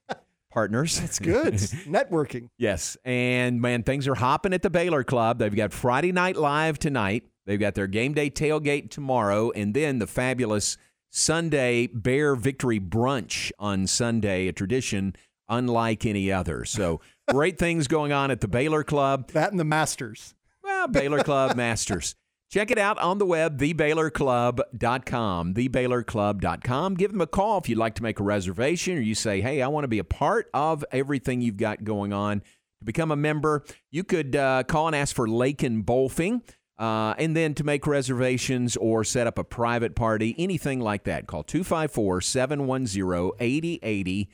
[0.50, 1.00] partners.
[1.00, 1.54] That's good.
[1.54, 2.50] Networking.
[2.58, 2.98] Yes.
[3.06, 5.38] And man, things are hopping at the Baylor Club.
[5.38, 7.24] They've got Friday Night Live tonight.
[7.46, 10.76] They've got their game day tailgate tomorrow, and then the fabulous
[11.08, 15.16] Sunday Bear Victory Brunch on Sunday, a tradition
[15.48, 16.66] unlike any other.
[16.66, 17.00] So
[17.30, 19.30] great things going on at the Baylor Club.
[19.30, 20.34] That and the Masters.
[20.62, 22.14] Well, Baylor Club Masters.
[22.52, 25.54] Check it out on the web, thebaylorclub.com.
[25.54, 26.94] Thebaylorclub.com.
[26.96, 29.62] Give them a call if you'd like to make a reservation or you say, hey,
[29.62, 32.40] I want to be a part of everything you've got going on.
[32.40, 36.42] To become a member, you could uh, call and ask for Lakin Bolfing.
[36.78, 41.26] Uh, and then to make reservations or set up a private party, anything like that,
[41.26, 44.28] call 254 710 8080.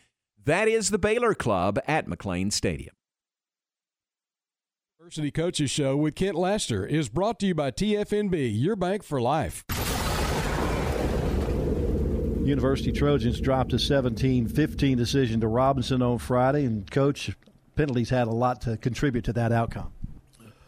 [0.45, 2.98] That is the Baylor Club at McLane Stadium.
[5.09, 9.23] University Coaches Show with Kent Laster is brought to you by TFNB, your bank for
[9.23, 9.65] life.
[12.45, 17.35] University Trojans dropped a 17 15 decision to Robinson on Friday, and coach
[17.75, 19.95] penalties had a lot to contribute to that outcome.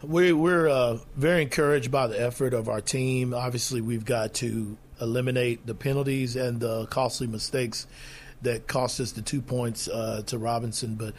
[0.02, 3.34] We, we're uh, very encouraged by the effort of our team.
[3.34, 7.86] Obviously, we've got to eliminate the penalties and the costly mistakes
[8.40, 10.94] that cost us the two points uh, to Robinson.
[10.94, 11.12] But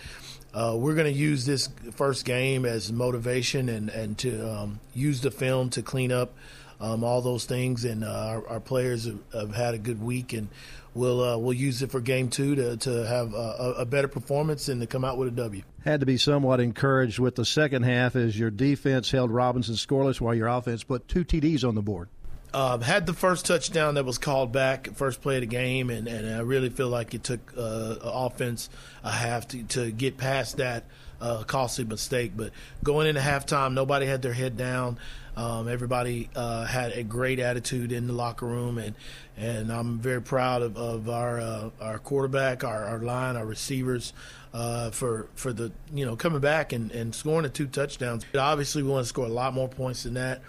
[0.54, 5.22] uh, we're going to use this first game as motivation and, and to um, use
[5.22, 6.34] the film to clean up
[6.82, 10.34] um, all those things, and uh, our, our, players have, have, had a good week,
[10.34, 10.48] and
[10.96, 14.68] we'll uh, we'll use it for game two to to have a, a, better performance
[14.68, 15.62] and to come out with a W.
[15.86, 20.20] Had to be somewhat encouraged with the second half as your defense held Robinson scoreless
[20.20, 22.10] while your offense put two TDs on the board.
[22.54, 26.08] Uh, had the first touchdown that was called back, first play of the game, and,
[26.08, 28.70] and I really feel like it took uh, offense
[29.04, 30.84] a half to, to get past that
[31.22, 32.34] uh, costly mistake.
[32.36, 32.52] But
[32.84, 34.98] going into halftime, nobody had their head down.
[35.38, 38.96] Um, everybody uh, had a great attitude in the locker room, and
[39.38, 44.14] and I'm very proud of, of our uh, our quarterback, our, our line, our receivers.
[44.54, 48.26] Uh, for for the you know coming back and, and scoring the two touchdowns.
[48.34, 50.42] But Obviously, we want to score a lot more points than that.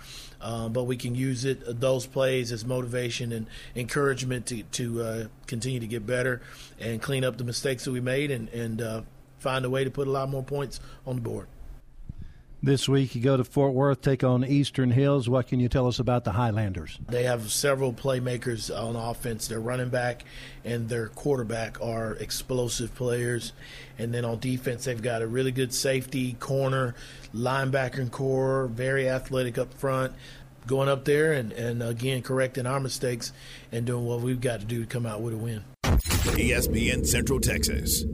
[0.43, 5.27] Um, but we can use it those plays as motivation and encouragement to to uh,
[5.47, 6.43] continue to get better
[6.81, 9.03] and clean up the mistakes that we made and and uh,
[9.39, 11.47] find a way to put a lot more points on the board.
[12.65, 15.29] This week, you go to Fort Worth, take on Eastern Hills.
[15.29, 16.97] What can you tell us about the Highlanders?
[17.09, 19.49] They have several playmakers on offense.
[19.49, 20.23] Their running back
[20.65, 23.53] and their quarterback are explosive players.
[23.99, 26.95] And then on defense, they've got a really good safety, corner,
[27.35, 30.13] linebacker and core, very athletic up front.
[30.65, 33.33] Going up there and, and again correcting our mistakes
[33.73, 35.65] and doing what we've got to do to come out with a win.
[35.83, 38.05] ESPN Central Texas.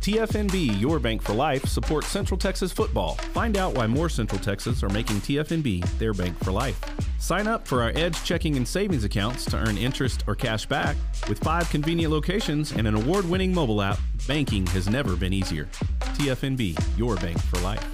[0.00, 3.16] TFNB, your bank for life, supports Central Texas football.
[3.34, 6.80] Find out why more Central Texas are making TFNB their bank for life.
[7.18, 10.96] Sign up for our Edge checking and savings accounts to earn interest or cash back.
[11.28, 15.68] With five convenient locations and an award winning mobile app, banking has never been easier.
[16.14, 17.86] TFNB, your bank for life.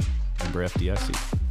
[0.45, 1.43] Member FDIC.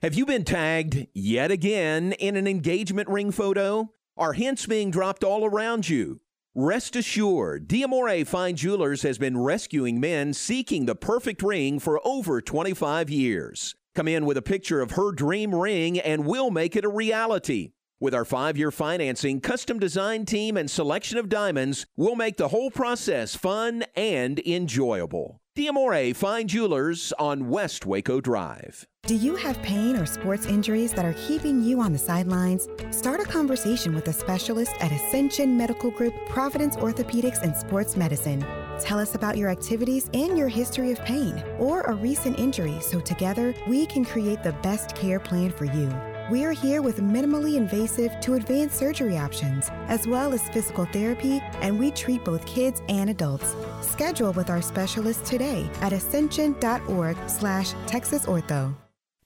[0.00, 3.90] Have you been tagged yet again in an engagement ring photo?
[4.16, 6.20] Are hints being dropped all around you?
[6.56, 12.40] Rest assured, Diamore Fine Jewelers has been rescuing men seeking the perfect ring for over
[12.40, 13.74] 25 years.
[13.96, 17.72] Come in with a picture of her dream ring and we'll make it a reality.
[17.98, 22.48] With our five year financing, custom design team, and selection of diamonds, we'll make the
[22.48, 25.40] whole process fun and enjoyable.
[25.56, 28.88] Diamore Fine Jewelers on West Waco Drive.
[29.06, 32.66] Do you have pain or sports injuries that are keeping you on the sidelines?
[32.90, 38.44] Start a conversation with a specialist at Ascension Medical Group, Providence Orthopedics and Sports Medicine.
[38.80, 42.98] Tell us about your activities and your history of pain or a recent injury so
[42.98, 45.88] together we can create the best care plan for you.
[46.30, 51.42] We are here with minimally invasive to advanced surgery options, as well as physical therapy,
[51.60, 53.54] and we treat both kids and adults.
[53.82, 58.74] Schedule with our specialist today at ascension.org slash texasortho.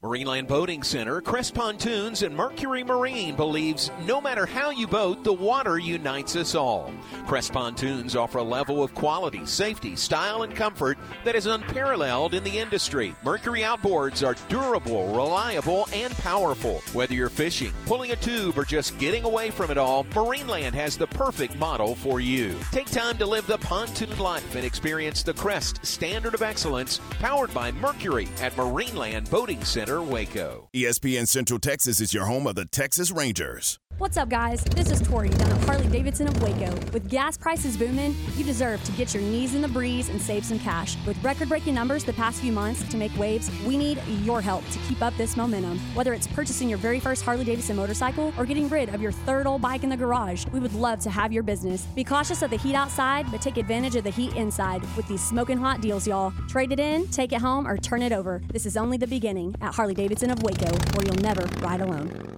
[0.01, 5.33] Marineland Boating Center, Crest Pontoons, and Mercury Marine believes no matter how you boat, the
[5.33, 6.93] water unites us all.
[7.27, 12.45] Crest Pontoons offer a level of quality, safety, style, and comfort that is unparalleled in
[12.45, 13.13] the industry.
[13.25, 16.81] Mercury outboards are durable, reliable, and powerful.
[16.93, 20.97] Whether you're fishing, pulling a tube, or just getting away from it all, Marineland has
[20.97, 22.55] the perfect model for you.
[22.71, 27.53] Take time to live the pontoon life and experience the Crest standard of excellence powered
[27.53, 29.88] by Mercury at Marineland Boating Center.
[29.89, 30.68] Center, Waco.
[30.76, 33.78] ESPN Central Texas is your home of the Texas Rangers.
[33.99, 34.63] What's up, guys?
[34.63, 36.73] This is Tori down at Harley Davidson of Waco.
[36.93, 40.45] With gas prices booming, you deserve to get your knees in the breeze and save
[40.45, 40.97] some cash.
[41.05, 44.65] With record breaking numbers the past few months to make waves, we need your help
[44.71, 45.81] to keep up this momentum.
[45.97, 49.49] Whether it's purchasing your very first Harley Davidson motorcycle or getting rid of your third
[49.49, 51.83] old bike in the garage, we would love to have your business.
[51.97, 55.25] Be cautious of the heat outside, but take advantage of the heat inside with these
[55.25, 56.33] smoking hot deals, y'all.
[56.47, 58.43] Trade it in, take it home, or turn it over.
[58.53, 62.38] This is only the beginning at Harley Davidson of Waco, where you'll never ride alone.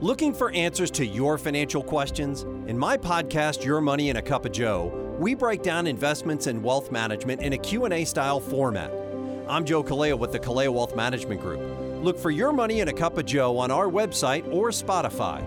[0.00, 2.42] Looking for answers to your financial questions?
[2.68, 6.62] In my podcast Your Money in a Cup of Joe, we break down investments and
[6.62, 8.92] wealth management in a Q&A style format.
[9.48, 11.60] I'm Joe Kaleo with the Kaleo Wealth Management Group.
[12.04, 15.42] Look for Your Money in a Cup of Joe on our website or Spotify.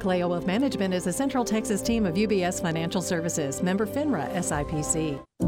[0.00, 5.47] Kaleo Wealth Management is a Central Texas team of UBS Financial Services, member FINRA SIPC.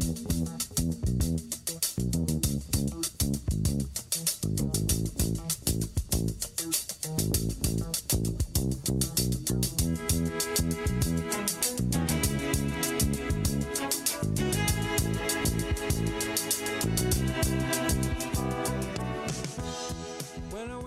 [0.00, 0.57] Música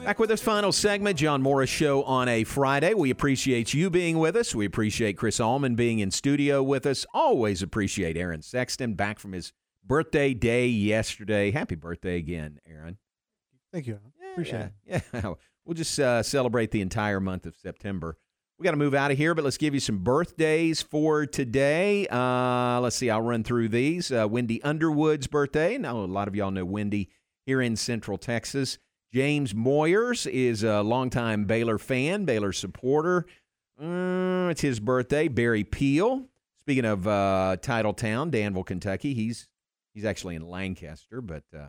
[0.04, 2.95] Back with this final segment, John Morris Show on a Friday.
[2.95, 4.56] We appreciate you being with us.
[4.56, 7.06] We appreciate Chris Allman being in studio with us.
[7.14, 9.54] Always appreciate Aaron Sexton back from his
[9.86, 11.52] birthday day yesterday.
[11.52, 12.97] Happy birthday again, Aaron.
[13.72, 13.99] Thank you.
[14.32, 15.04] Appreciate yeah, it.
[15.14, 15.34] Yeah,
[15.66, 18.18] we'll just uh, celebrate the entire month of September.
[18.58, 22.08] We got to move out of here, but let's give you some birthdays for today.
[22.08, 24.12] Uh, let's see, I'll run through these.
[24.12, 25.78] Uh, Wendy Underwood's birthday.
[25.78, 27.10] Now, a lot of y'all know Wendy
[27.45, 28.80] here in Central Texas.
[29.14, 33.26] James Moyers is a longtime Baylor fan, Baylor supporter.
[33.82, 35.28] Uh, it's his birthday.
[35.28, 36.28] Barry Peel.
[36.62, 39.49] Speaking of uh, Titletown, Danville, Kentucky, he's
[39.93, 41.68] he's actually in Lancaster, but uh,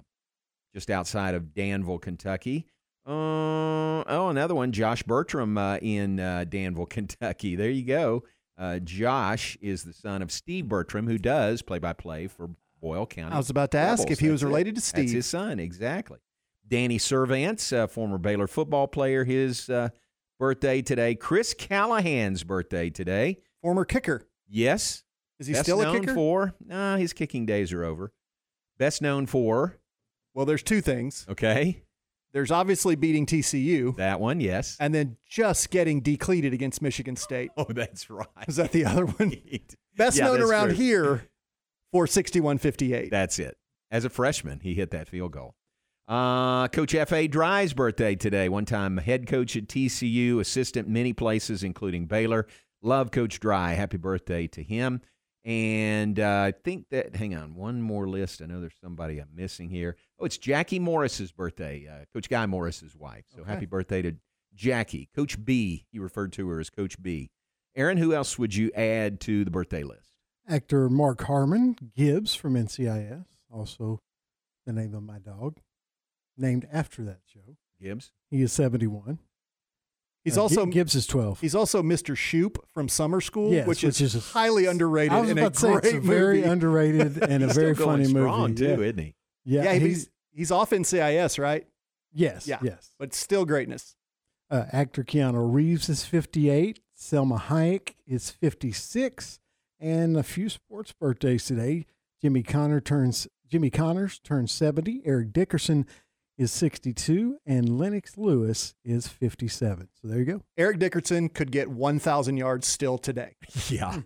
[0.74, 2.66] just outside of Danville, Kentucky.
[3.04, 7.56] Uh, oh, another one, Josh Bertram uh, in uh, Danville, Kentucky.
[7.56, 8.22] There you go.
[8.56, 13.34] Uh, Josh is the son of Steve Bertram, who does play-by-play for Boyle County.
[13.34, 14.12] I was about to ask Rebels.
[14.12, 15.10] if he was related to That's Steve.
[15.10, 16.18] his son, exactly.
[16.66, 19.90] Danny Servants, uh, former Baylor football player, his uh,
[20.38, 21.14] birthday today.
[21.14, 23.38] Chris Callahan's birthday today.
[23.60, 24.26] Former kicker.
[24.48, 25.02] Yes.
[25.38, 26.14] Is he Best still a kicker?
[26.14, 28.12] For nah, his kicking days are over.
[28.78, 29.78] Best known for
[30.34, 31.26] Well, there's two things.
[31.28, 31.82] okay
[32.32, 34.40] There's obviously beating TCU, that one.
[34.40, 34.76] Yes.
[34.80, 37.50] and then just getting decleated against Michigan State.
[37.56, 38.26] Oh, that's right.
[38.48, 39.32] Is that the other one?
[39.96, 40.76] Best Yeah, known around true.
[40.76, 41.22] here
[41.92, 43.10] for 6158.
[43.10, 43.56] That's it.
[43.90, 45.54] As a freshman, he hit that field goal.
[46.12, 47.26] Uh, coach F.A.
[47.26, 48.50] Dry's birthday today.
[48.50, 52.46] One time head coach at TCU, assistant many places, including Baylor.
[52.82, 53.72] Love Coach Dry.
[53.72, 55.00] Happy birthday to him.
[55.46, 58.42] And uh, I think that, hang on, one more list.
[58.42, 59.96] I know there's somebody I'm missing here.
[60.18, 63.24] Oh, it's Jackie Morriss's birthday, uh, Coach Guy Morriss's wife.
[63.34, 64.14] So happy birthday to
[64.54, 65.08] Jackie.
[65.16, 67.30] Coach B, you referred to her as Coach B.
[67.74, 70.12] Aaron, who else would you add to the birthday list?
[70.46, 74.02] Actor Mark Harmon Gibbs from NCIS, also
[74.66, 75.56] the name of my dog,
[76.42, 77.56] named after that show.
[77.80, 78.12] Gibbs.
[78.30, 79.18] He is 71.
[80.24, 81.40] He's Uh, also Gibbs is 12.
[81.40, 82.16] He's also Mr.
[82.16, 85.50] Shoop from Summer School, Yes, which, which is, is highly underrated I was and a
[85.50, 88.40] to say, great it's a very underrated and a He's very still going funny strong,
[88.50, 88.54] movie.
[88.54, 88.86] too, yeah.
[88.88, 89.14] isn't he?
[89.44, 91.66] Yeah, Yeah, he's, he's he's off NCIS, right?
[92.12, 92.58] yes, Yeah.
[92.62, 92.90] yes.
[92.98, 93.96] But still greatness.
[94.50, 96.78] Uh, actor Keanu Reeves is 58.
[96.96, 99.40] Salma Hayek is 56.
[99.80, 101.86] And a few sports birthdays today.
[102.20, 105.02] Jimmy Connor turns Jimmy Connors turns 70.
[105.04, 105.84] Eric Dickerson
[106.38, 109.88] is 62, and Lennox Lewis is 57.
[110.00, 110.42] So there you go.
[110.56, 113.36] Eric Dickerson could get 1,000 yards still today.
[113.68, 114.00] Yeah.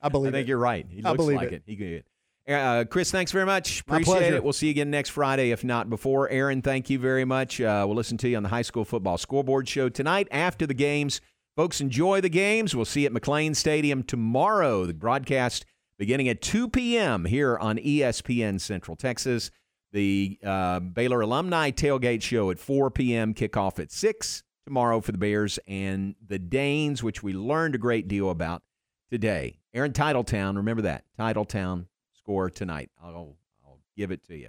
[0.00, 0.48] I believe I think it.
[0.48, 0.86] you're right.
[0.88, 1.54] He I looks believe like it.
[1.54, 1.62] it.
[1.66, 2.04] He good.
[2.48, 3.82] Uh, Chris, thanks very much.
[3.86, 4.34] My Appreciate pleasure.
[4.36, 4.44] it.
[4.44, 6.28] We'll see you again next Friday, if not before.
[6.28, 7.60] Aaron, thank you very much.
[7.60, 10.74] Uh, we'll listen to you on the high school football scoreboard show tonight after the
[10.74, 11.20] games.
[11.56, 12.74] Folks, enjoy the games.
[12.76, 14.84] We'll see you at McLane Stadium tomorrow.
[14.84, 15.64] The broadcast
[15.98, 17.24] beginning at 2 p.m.
[17.24, 19.50] here on ESPN Central Texas.
[19.94, 23.32] The uh, Baylor Alumni Tailgate Show at 4 p.m.
[23.32, 28.08] Kickoff at 6 tomorrow for the Bears and the Danes, which we learned a great
[28.08, 28.64] deal about
[29.08, 29.60] today.
[29.72, 31.04] Aaron Titletown, remember that.
[31.16, 32.90] Titletown score tonight.
[33.00, 34.48] I'll, I'll give it to you.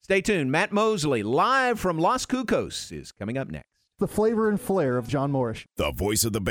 [0.00, 0.50] Stay tuned.
[0.50, 3.68] Matt Mosley, live from Los Cucos, is coming up next.
[4.00, 5.64] The flavor and flair of John Morris.
[5.76, 6.48] The voice of the band.